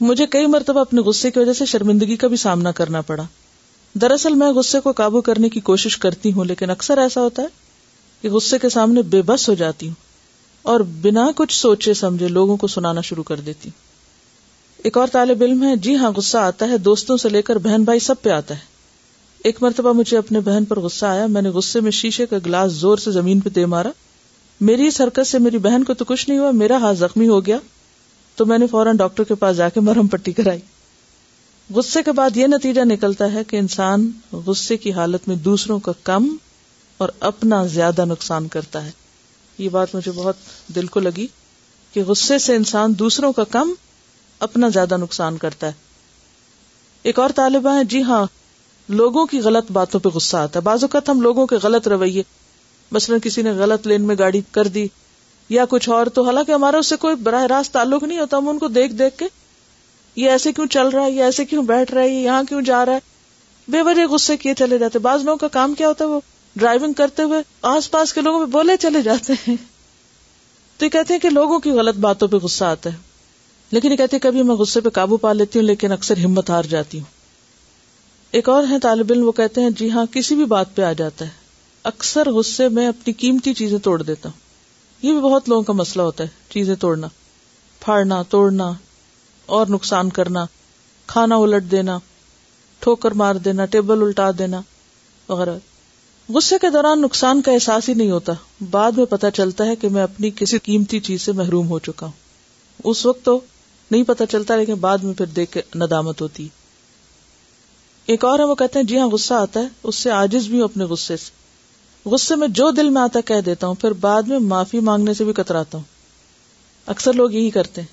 [0.00, 3.24] مجھے کئی مرتبہ اپنے غصے کی وجہ سے شرمندگی کا بھی سامنا کرنا پڑا
[4.00, 7.46] دراصل میں غصے کو قابو کرنے کی کوشش کرتی ہوں لیکن اکثر ایسا ہوتا ہے
[8.22, 9.94] کہ غصے کے سامنے بے بس ہو جاتی ہوں
[10.72, 13.82] اور بنا کچھ سوچے سمجھے لوگوں کو سنانا شروع کر دیتی ہوں
[14.84, 17.84] ایک اور طالب علم ہے جی ہاں غصہ آتا ہے دوستوں سے لے کر بہن
[17.84, 18.72] بھائی سب پہ آتا ہے
[19.48, 22.72] ایک مرتبہ مجھے اپنے بہن پر غصہ آیا میں نے غصے میں شیشے کا گلاس
[22.72, 23.90] زور سے زمین پہ دے مارا
[24.70, 27.44] میری اس حرکت سے میری بہن کو تو کچھ نہیں ہوا میرا ہاتھ زخمی ہو
[27.46, 27.58] گیا
[28.36, 30.60] تو میں نے فوراً ڈاکٹر کے پاس جا کے مرم پٹی کرائی
[31.74, 34.10] غصے کے بعد یہ نتیجہ نکلتا ہے کہ انسان
[34.46, 36.26] غصے کی حالت میں دوسروں کا کم
[37.04, 38.90] اور اپنا زیادہ نقصان کرتا ہے
[39.58, 40.36] یہ بات مجھے بہت
[40.74, 41.26] دل کو لگی
[41.92, 43.72] کہ غصے سے انسان دوسروں کا کم
[44.48, 45.82] اپنا زیادہ نقصان کرتا ہے
[47.10, 48.24] ایک اور طالبہ ہے جی ہاں
[48.88, 52.22] لوگوں کی غلط باتوں پہ غصہ آتا ہے بعض اوقات ہم لوگوں کے غلط رویے
[52.92, 54.86] مثلاً کسی نے غلط لین میں گاڑی کر دی
[55.48, 58.48] یا کچھ اور تو حالانکہ ہمارا اس سے کوئی براہ راست تعلق نہیں ہوتا ہم
[58.48, 59.26] ان کو دیکھ دیکھ کے
[60.20, 62.84] یہ ایسے کیوں چل رہا ہے یہ ایسے کیوں بیٹھ رہا ہے یہاں کیوں جا
[62.86, 63.12] رہا ہے
[63.72, 66.20] بے وجہ غصے کیے چلے جاتے بعض لوگوں کا کام کیا ہوتا ہے وہ
[66.58, 67.42] ڈرائیونگ کرتے ہوئے
[67.72, 69.56] آس پاس کے لوگوں پہ بولے چلے جاتے ہیں
[70.78, 72.98] تو یہ کہتے ہیں کہ لوگوں کی غلط باتوں پہ غصہ آتا ہے
[73.72, 76.50] لیکن یہ کہتے ہیں کبھی میں غصے پہ قابو پا لیتی ہوں لیکن اکثر ہمت
[76.50, 77.12] ہار جاتی ہوں
[78.38, 80.92] ایک اور ہے طالب علم وہ کہتے ہیں جی ہاں کسی بھی بات پہ آ
[80.98, 81.30] جاتا ہے
[81.92, 84.42] اکثر غصے میں اپنی قیمتی چیزیں توڑ دیتا ہوں
[85.04, 87.08] یہ بھی بہت لوگوں کا مسئلہ ہوتا ہے چیزیں توڑنا
[87.80, 88.70] پھاڑنا توڑنا
[89.56, 90.44] اور نقصان کرنا
[91.12, 91.98] کھانا الٹ دینا
[92.84, 94.60] ٹھوکر مار دینا ٹیبل الٹا دینا
[95.28, 95.56] وغیرہ
[96.36, 98.32] غصے کے دوران نقصان کا احساس ہی نہیں ہوتا
[98.70, 102.06] بعد میں پتہ چلتا ہے کہ میں اپنی کسی قیمتی چیز سے محروم ہو چکا
[102.06, 103.38] ہوں اس وقت تو
[103.90, 106.48] نہیں پتا چلتا لیکن بعد میں پھر دیکھ کے ندامت ہوتی
[108.14, 110.56] ایک اور ہے وہ کہتے ہیں جی ہاں غصہ آتا ہے اس سے آجز بھی
[110.58, 111.42] ہوں اپنے غصے سے
[112.12, 115.24] غصے میں جو دل میں آتا کہہ دیتا ہوں پھر بعد میں معافی مانگنے سے
[115.24, 115.84] بھی کتراتا ہوں
[116.94, 117.92] اکثر لوگ یہی کرتے ہیں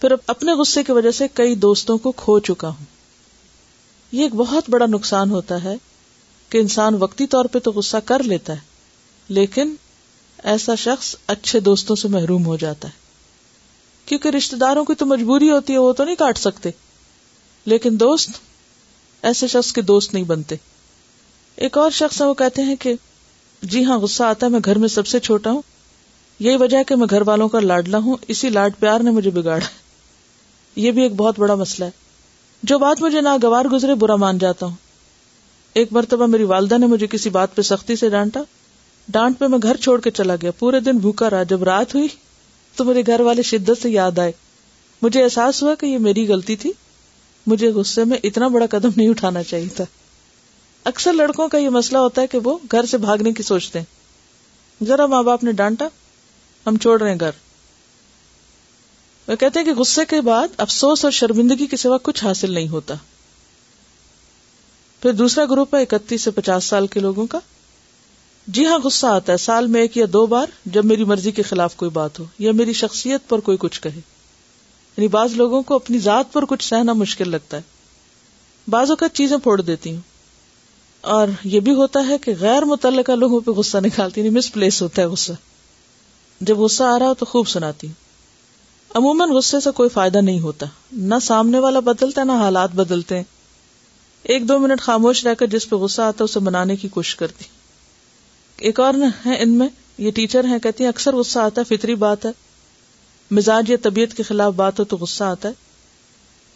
[0.00, 2.84] پھر اپنے غصے کی وجہ سے کئی دوستوں کو کھو چکا ہوں
[4.12, 5.74] یہ ایک بہت بڑا نقصان ہوتا ہے
[6.50, 8.70] کہ انسان وقتی طور پہ تو غصہ کر لیتا ہے
[9.38, 9.74] لیکن
[10.52, 13.00] ایسا شخص اچھے دوستوں سے محروم ہو جاتا ہے
[14.06, 16.70] کیونکہ رشتے داروں کی تو مجبوری ہوتی ہے وہ تو نہیں کاٹ سکتے
[17.72, 18.40] لیکن دوست
[19.30, 20.56] ایسے شخص کے دوست نہیں بنتے
[21.62, 22.92] ایک اور شخص ہے وہ کہتے ہیں کہ
[23.72, 25.60] جی ہاں غصہ آتا ہے میں گھر میں سب سے چھوٹا ہوں
[26.46, 29.30] یہی وجہ ہے کہ میں گھر والوں کا لاڈلا ہوں اسی لاڈ پیار نے مجھے
[29.34, 29.66] بگاڑا
[30.84, 32.00] یہ بھی ایک بہت بڑا مسئلہ ہے
[32.70, 34.74] جو بات مجھے ناگوار گزرے برا مان جاتا ہوں
[35.80, 38.40] ایک مرتبہ میری والدہ نے مجھے کسی بات پہ سختی سے ڈانٹا
[39.12, 42.08] ڈانٹ پہ میں گھر چھوڑ کے چلا گیا پورے دن بھوکا رہا جب رات ہوئی
[42.76, 44.32] تو میرے گھر والے شدت سے یاد آئے
[45.02, 46.72] مجھے احساس ہوا کہ یہ میری غلطی تھی
[47.46, 49.84] مجھے غصے میں اتنا بڑا قدم نہیں اٹھانا چاہیے تھا
[50.90, 54.84] اکثر لڑکوں کا یہ مسئلہ ہوتا ہے کہ وہ گھر سے بھاگنے کی سوچتے ہیں
[54.86, 55.88] ذرا ماں باپ نے ڈانٹا
[56.66, 57.30] ہم چھوڑ رہے ہیں گھر
[59.28, 62.68] وہ کہتے ہیں کہ غصے کے بعد افسوس اور شرمندگی کے سوا کچھ حاصل نہیں
[62.68, 62.94] ہوتا
[65.02, 67.38] پھر دوسرا گروپ ہے اکتیس سے پچاس سال کے لوگوں کا
[68.56, 71.42] جی ہاں غصہ آتا ہے سال میں ایک یا دو بار جب میری مرضی کے
[71.42, 74.00] خلاف کوئی بات ہو یا میری شخصیت پر کوئی کچھ کہے
[74.96, 79.36] یعنی بعض لوگوں کو اپنی ذات پر کچھ سہنا مشکل لگتا ہے بعض اوقات چیزیں
[79.42, 80.00] پھوڑ دیتی ہوں
[81.10, 84.80] اور یہ بھی ہوتا ہے کہ غیر متعلقہ لوگوں پہ غصہ نکالتی نہیں مس پلیس
[84.82, 85.32] ہوتا ہے غصہ
[86.50, 88.00] جب غصہ آ رہا ہو تو خوب سناتی ہوں
[88.98, 93.16] عموماً غصے سے کوئی فائدہ نہیں ہوتا نہ سامنے والا بدلتا ہے نہ حالات بدلتے
[93.16, 93.24] ہیں
[94.32, 97.14] ایک دو منٹ خاموش رہ کر جس پہ غصہ آتا ہے اسے منانے کی کوشش
[97.22, 97.44] کرتی
[98.68, 98.94] ایک اور
[99.24, 99.68] ہے ان میں
[100.04, 102.30] یہ ٹیچر ہیں کہتی ہیں اکثر غصہ آتا ہے فطری بات ہے
[103.36, 105.54] مزاج یا طبیعت کے خلاف بات ہو تو غصہ آتا ہے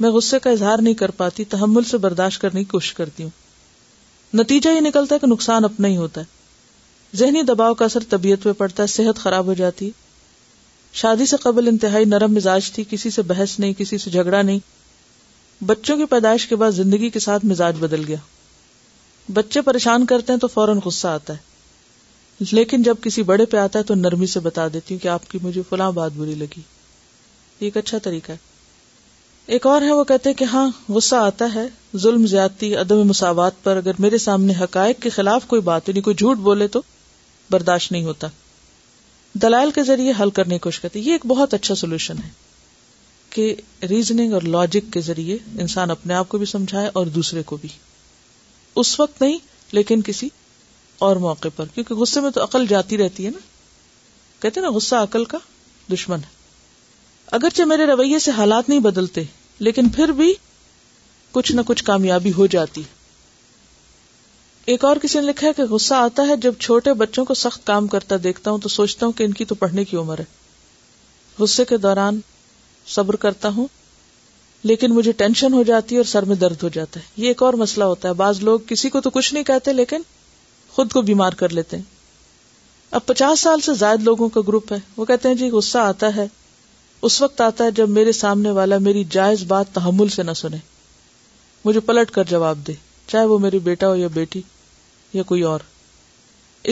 [0.00, 3.30] میں غصے کا اظہار نہیں کر پاتی تحمل سے برداشت کرنے کی کوشش کرتی ہوں
[4.34, 8.42] نتیجہ یہ نکلتا ہے کہ نقصان اپنا ہی ہوتا ہے ذہنی دباؤ کا اثر طبیعت
[8.42, 9.90] پہ پڑتا ہے صحت خراب ہو جاتی
[11.00, 14.58] شادی سے قبل انتہائی نرم مزاج تھی کسی سے بحث نہیں کسی سے جھگڑا نہیں
[15.66, 18.16] بچوں کی پیدائش کے بعد زندگی کے ساتھ مزاج بدل گیا
[19.34, 21.44] بچے پریشان کرتے ہیں تو فوراً غصہ آتا ہے
[22.52, 25.30] لیکن جب کسی بڑے پہ آتا ہے تو نرمی سے بتا دیتی ہوں کہ آپ
[25.30, 26.60] کی مجھے فلاں بات بری لگی
[27.64, 28.36] ایک اچھا طریقہ ہے
[29.54, 31.66] ایک اور ہے وہ کہتے کہ ہاں غصہ آتا ہے
[32.02, 36.02] ظلم زیادتی عدم مساوات پر اگر میرے سامنے حقائق کے خلاف کوئی بات نہیں یعنی
[36.04, 36.80] کوئی جھوٹ بولے تو
[37.50, 38.28] برداشت نہیں ہوتا
[39.42, 42.28] دلائل کے ذریعے حل کرنے کی کوشش کرتے یہ ایک بہت اچھا سولوشن ہے
[43.30, 43.54] کہ
[43.88, 47.68] ریزننگ اور لاجک کے ذریعے انسان اپنے آپ کو بھی سمجھائے اور دوسرے کو بھی
[48.82, 49.38] اس وقت نہیں
[49.72, 50.28] لیکن کسی
[51.06, 53.38] اور موقع پر کیونکہ غصے میں تو عقل جاتی رہتی ہے نا
[54.42, 55.38] کہتے نا غصہ عقل کا
[55.92, 56.34] دشمن ہے
[57.36, 59.22] اگرچہ میرے رویے سے حالات نہیں بدلتے
[59.64, 60.32] لیکن پھر بھی
[61.32, 62.82] کچھ نہ کچھ کامیابی ہو جاتی
[64.72, 67.66] ایک اور کسی نے لکھا ہے کہ غصہ آتا ہے جب چھوٹے بچوں کو سخت
[67.66, 70.24] کام کرتا دیکھتا ہوں تو سوچتا ہوں کہ ان کی تو پڑھنے کی عمر ہے
[71.38, 72.20] غصے کے دوران
[72.94, 73.66] صبر کرتا ہوں
[74.68, 77.42] لیکن مجھے ٹینشن ہو جاتی ہے اور سر میں درد ہو جاتا ہے یہ ایک
[77.42, 80.02] اور مسئلہ ہوتا ہے بعض لوگ کسی کو تو کچھ نہیں کہتے لیکن
[80.74, 81.84] خود کو بیمار کر لیتے ہیں
[82.96, 86.14] اب پچاس سال سے زائد لوگوں کا گروپ ہے وہ کہتے ہیں جی غصہ آتا
[86.16, 86.26] ہے
[87.06, 90.56] اس وقت آتا ہے جب میرے سامنے والا میری جائز بات تحمل سے نہ سنے
[91.64, 92.72] مجھے پلٹ کر جواب دے
[93.12, 94.40] چاہے وہ میری بیٹا ہو یا بیٹی
[95.12, 95.60] یا کوئی اور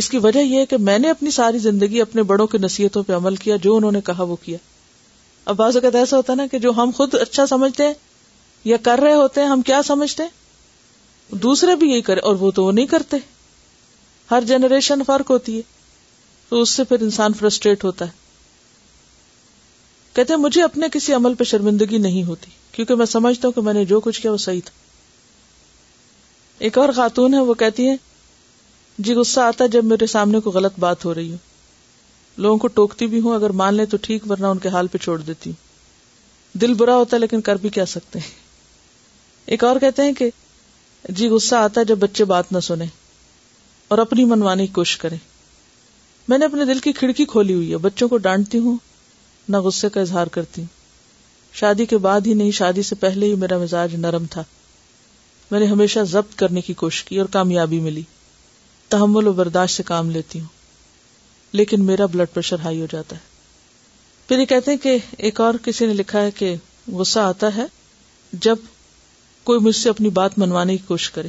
[0.00, 3.02] اس کی وجہ یہ ہے کہ میں نے اپنی ساری زندگی اپنے بڑوں کی نصیحتوں
[3.08, 4.58] پہ عمل کیا جو انہوں نے کہا وہ کیا
[5.52, 7.94] اب بعض اوقات ایسا ہوتا نا کہ جو ہم خود اچھا سمجھتے ہیں
[8.72, 12.50] یا کر رہے ہوتے ہیں ہم کیا سمجھتے ہیں دوسرے بھی یہی کرے اور وہ
[12.58, 13.16] تو وہ نہیں کرتے
[14.30, 15.62] ہر جنریشن فرق ہوتی ہے
[16.48, 18.22] تو اس سے پھر انسان فرسٹریٹ ہوتا ہے
[20.14, 23.60] کہتے ہیں مجھے اپنے کسی عمل پہ شرمندگی نہیں ہوتی کیونکہ میں سمجھتا ہوں کہ
[23.68, 24.74] میں نے جو کچھ کیا وہ صحیح تھا
[26.66, 27.94] ایک اور خاتون ہے وہ کہتی ہے
[29.06, 31.36] جی غصہ آتا ہے جب میرے سامنے کو غلط بات ہو رہی ہو
[32.44, 34.98] لوگوں کو ٹوکتی بھی ہوں اگر مان لیں تو ٹھیک ورنہ ان کے حال پہ
[34.98, 38.30] چھوڑ دیتی ہوں دل برا ہوتا ہے لیکن کر بھی کیا سکتے ہیں
[39.54, 40.30] ایک اور کہتے ہیں کہ
[41.20, 42.86] جی غصہ آتا ہے جب بچے بات نہ سنیں
[43.94, 45.16] اور اپنی منوانے کی کوشش کریں
[46.28, 48.76] میں نے اپنے دل کی کھڑکی کھولی ہوئی ہے بچوں کو ڈانٹتی ہوں
[49.50, 50.68] نہ غصے کا اظہار کرتی ہوں
[51.58, 54.42] شادی کے بعد ہی نہیں شادی سے پہلے ہی میرا مزاج نرم تھا
[55.50, 58.02] میں نے ہمیشہ ضبط کرنے کی کوشش کی اور کامیابی ملی
[58.90, 60.52] تحمل و برداشت سے کام لیتی ہوں
[61.60, 63.32] لیکن میرا بلڈ پریشر ہائی ہو جاتا ہے
[64.28, 66.54] پھر یہ کہتے ہیں کہ ایک اور کسی نے لکھا ہے کہ
[66.92, 67.64] غصہ آتا ہے
[68.46, 68.58] جب
[69.44, 71.28] کوئی مجھ سے اپنی بات منوانے کی کوشش کرے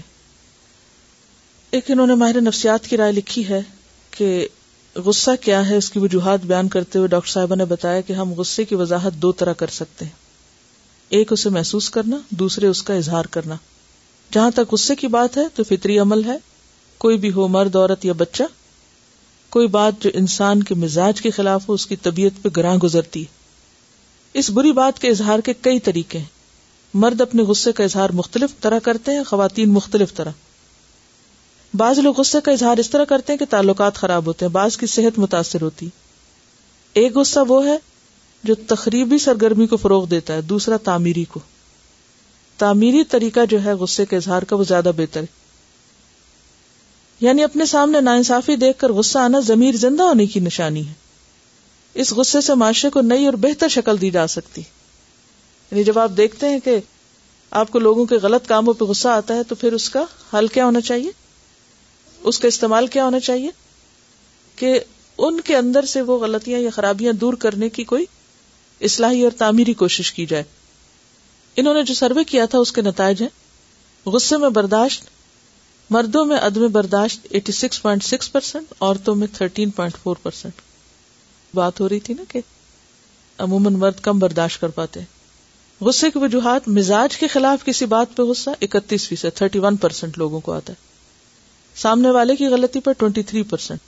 [1.75, 3.61] ایک انہوں نے ماہر نفسیات کی رائے لکھی ہے
[4.11, 4.47] کہ
[5.05, 8.33] غصہ کیا ہے اس کی وجوہات بیان کرتے ہوئے ڈاکٹر صاحبہ نے بتایا کہ ہم
[8.37, 10.11] غصے کی وضاحت دو طرح کر سکتے ہیں
[11.17, 13.55] ایک اسے محسوس کرنا دوسرے اس کا اظہار کرنا
[14.33, 16.37] جہاں تک غصے کی بات ہے تو فطری عمل ہے
[17.05, 18.43] کوئی بھی ہو مرد عورت یا بچہ
[19.55, 23.21] کوئی بات جو انسان کے مزاج کے خلاف ہو اس کی طبیعت پہ گراں گزرتی
[23.21, 23.43] ہے
[24.39, 26.33] اس بری بات کے اظہار کے کئی طریقے ہیں
[27.03, 30.31] مرد اپنے غصے کا اظہار مختلف طرح کرتے ہیں خواتین مختلف طرح
[31.77, 34.75] بعض لوگ غصے کا اظہار اس طرح کرتے ہیں کہ تعلقات خراب ہوتے ہیں بعض
[34.77, 35.87] کی صحت متاثر ہوتی
[37.01, 37.77] ایک غصہ وہ ہے
[38.49, 41.39] جو تقریبی سرگرمی کو فروغ دیتا ہے دوسرا تعمیری کو
[42.63, 45.43] تعمیری طریقہ جو ہے غصے کے اظہار کا وہ زیادہ بہتر ہے
[47.21, 50.93] یعنی اپنے سامنے نا انصافی دیکھ کر غصہ آنا ضمیر زندہ ہونے کی نشانی ہے
[52.03, 54.61] اس غصے سے معاشرے کو نئی اور بہتر شکل دی جا سکتی
[55.71, 56.79] یعنی جب آپ دیکھتے ہیں کہ
[57.63, 60.03] آپ کو لوگوں کے غلط کاموں پہ غصہ آتا ہے تو پھر اس کا
[60.33, 61.11] حل کیا ہونا چاہیے
[62.29, 63.49] اس کا استعمال کیا ہونا چاہیے
[64.59, 64.79] کہ
[65.25, 68.05] ان کے اندر سے وہ غلطیاں یا خرابیاں دور کرنے کی کوئی
[68.87, 70.43] اصلاحی اور تعمیری کوشش کی جائے
[71.61, 75.03] انہوں نے جو سروے کیا تھا اس کے نتائج ہیں غصے میں برداشت
[75.95, 80.61] مردوں میں عدم برداشت 86.6 پرسینٹ عورتوں میں 13.4 پرسینٹ
[81.61, 82.41] بات ہو رہی تھی نا کہ
[83.45, 84.99] عموماً مرد کم برداشت کر پاتے
[85.87, 90.17] غصے کی وجوہات مزاج کے خلاف کسی بات پہ غصہ اکتیس فیصد تھرٹی ون پرسینٹ
[90.17, 90.83] لوگوں کو آتا ہے
[91.81, 93.79] سامنے والے کی غلطی پر ٹوینٹی تھری پرسینٹ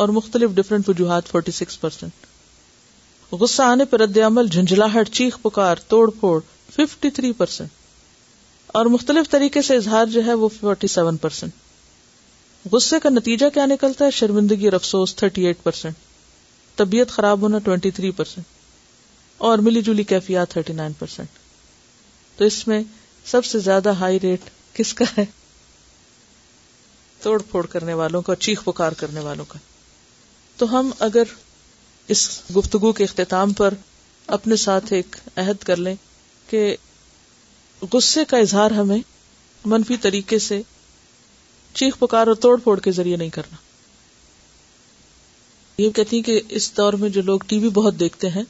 [0.00, 2.26] اور مختلف ڈفرینٹ وجوہات فورٹی سکس پرسینٹ
[3.40, 6.38] غصہ آنے پر رد عمل جھنجھلاہٹ چیخ پکار توڑ پھوڑ
[6.76, 7.68] ففٹی تھری پرسینٹ
[8.78, 13.66] اور مختلف طریقے سے اظہار جو ہے وہ فورٹی سیون پرسینٹ غصے کا نتیجہ کیا
[13.66, 15.96] نکلتا ہے شرمندگی اور افسوس تھرٹی ایٹ پرسینٹ
[16.78, 18.46] طبیعت خراب ہونا ٹوینٹی تھری پرسینٹ
[19.48, 21.38] اور ملی جلی کیفیات تھرٹی نائن پرسینٹ
[22.38, 22.82] تو اس میں
[23.30, 25.24] سب سے زیادہ ہائی ریٹ کس کا ہے
[27.22, 29.58] توڑ پھوڑ کرنے والوں کا چیخ پکار کرنے والوں کا
[30.58, 31.32] تو ہم اگر
[32.14, 33.74] اس گفتگو کے اختتام پر
[34.36, 35.94] اپنے ساتھ ایک عہد کر لیں
[36.50, 36.74] کہ
[37.92, 38.98] غصے کا اظہار ہمیں
[39.74, 40.60] منفی طریقے سے
[41.80, 43.56] چیخ پکار اور توڑ پھوڑ کے ذریعے نہیں کرنا
[45.82, 48.42] یہ کہتی ہیں کہ اس دور میں جو لوگ ٹی وی بہت دیکھتے ہیں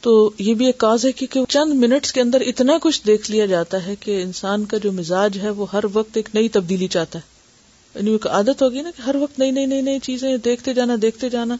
[0.00, 3.46] تو یہ بھی ایک کاز ہے کیونکہ چند منٹس کے اندر اتنا کچھ دیکھ لیا
[3.46, 7.18] جاتا ہے کہ انسان کا جو مزاج ہے وہ ہر وقت ایک نئی تبدیلی چاہتا
[7.18, 7.38] ہے
[7.94, 11.28] یعنی عادت ہوگی نا کہ ہر وقت نئی نئی نئی نئی چیزیں دیکھتے جانا دیکھتے
[11.30, 11.56] جانا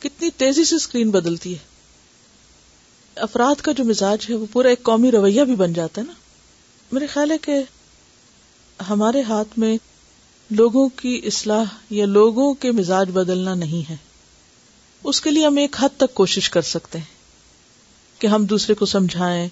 [0.00, 5.10] کتنی تیزی سے اسکرین بدلتی ہے افراد کا جو مزاج ہے وہ پورا ایک قومی
[5.10, 6.12] رویہ بھی بن جاتا ہے نا
[6.92, 7.58] میرے خیال ہے کہ
[8.88, 9.76] ہمارے ہاتھ میں
[10.58, 13.96] لوگوں کی اصلاح یا لوگوں کے مزاج بدلنا نہیں ہے
[15.10, 17.14] اس کے لیے ہم ایک حد تک کوشش کر سکتے ہیں
[18.20, 19.48] کہ ہم دوسرے کو سمجھائیں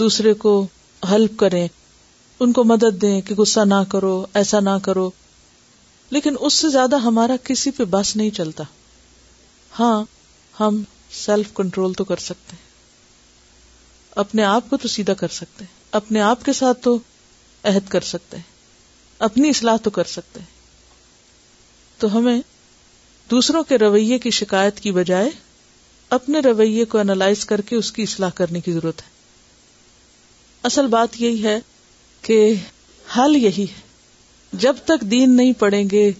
[0.00, 0.60] دوسرے کو
[1.10, 1.66] ہیلپ کریں
[2.40, 5.08] ان کو مدد دیں کہ غصہ نہ کرو ایسا نہ کرو
[6.10, 8.64] لیکن اس سے زیادہ ہمارا کسی پہ بس نہیں چلتا
[9.78, 10.02] ہاں
[10.60, 10.82] ہم
[11.24, 12.70] سیلف کنٹرول تو کر سکتے ہیں
[14.20, 16.96] اپنے آپ کو تو سیدھا کر سکتے ہیں اپنے آپ کے ساتھ تو
[17.70, 18.50] عہد کر سکتے ہیں
[19.24, 20.60] اپنی اصلاح تو کر سکتے ہیں
[22.00, 22.40] تو ہمیں
[23.30, 25.30] دوسروں کے رویے کی شکایت کی بجائے
[26.16, 29.10] اپنے رویے کو انالائز کر کے اس کی اصلاح کرنے کی ضرورت ہے
[30.70, 31.58] اصل بات یہی ہے
[32.26, 32.52] کہ
[33.16, 36.10] حل یہی ہے جب تک دین نہیں پڑیں گے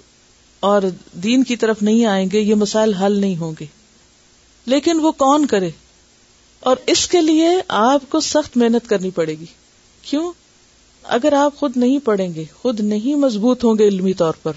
[0.69, 0.83] اور
[1.23, 3.67] دین کی طرف نہیں آئیں گے یہ مسائل حل نہیں ہوں گے
[4.73, 5.69] لیکن وہ کون کرے
[6.71, 7.49] اور اس کے لیے
[7.79, 9.45] آپ کو سخت محنت کرنی پڑے گی
[10.11, 10.31] کیوں
[11.17, 14.53] اگر آپ خود نہیں پڑھیں گے خود نہیں مضبوط ہوں گے علمی طور پر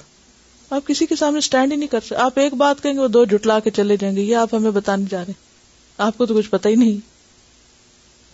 [0.75, 3.07] آپ کسی کے سامنے اسٹینڈ ہی نہیں کر سکتے آپ ایک بات کہیں گے وہ
[3.15, 6.25] دو جٹلا کے چلے جائیں گے یہ آپ ہمیں بتانے جا رہے ہیں آپ کو
[6.25, 6.99] تو کچھ پتا ہی نہیں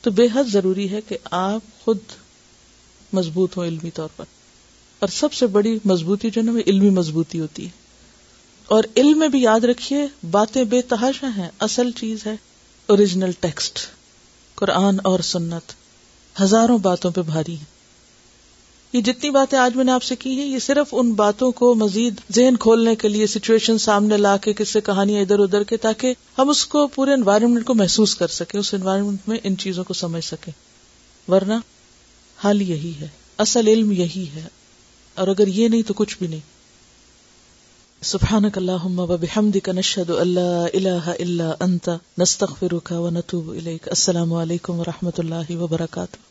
[0.04, 1.98] تو بے حد ضروری ہے کہ آپ خود
[3.14, 4.24] مضبوط ہوں علمی طور پر
[5.00, 7.80] اور سب سے بڑی مضبوطی جو ہے نا علمی مضبوطی ہوتی ہے
[8.76, 12.36] اور علم میں بھی یاد رکھیے باتیں بے تحاشا ہیں اصل چیز ہے
[12.94, 13.80] اوریجنل ٹیکسٹ
[14.62, 15.72] قرآن اور سنت
[16.42, 17.70] ہزاروں باتوں پہ بھاری ہیں
[18.94, 21.74] یہ جتنی باتیں آج میں نے آپ سے کی ہیں یہ صرف ان باتوں کو
[21.82, 25.78] مزید ذہن کھولنے کے لیے سچویشن سامنے لا کے کس سے کہانی ادھر ادھر کے
[25.86, 29.84] تاکہ ہم اس کو پورے انوائرمنٹ کو محسوس کر سکیں اس انوائرمنٹ میں ان چیزوں
[29.84, 30.52] کو سمجھ سکیں
[31.32, 31.54] ورنہ
[32.44, 33.08] حل یہی ہے
[33.46, 34.44] اصل علم یہی ہے
[35.24, 36.44] اور اگر یہ نہیں تو کچھ بھی نہیں
[38.12, 39.42] سفان کلتا
[42.98, 46.26] و نتو السلام علیکم و رحمۃ اللہ وبرکاتہ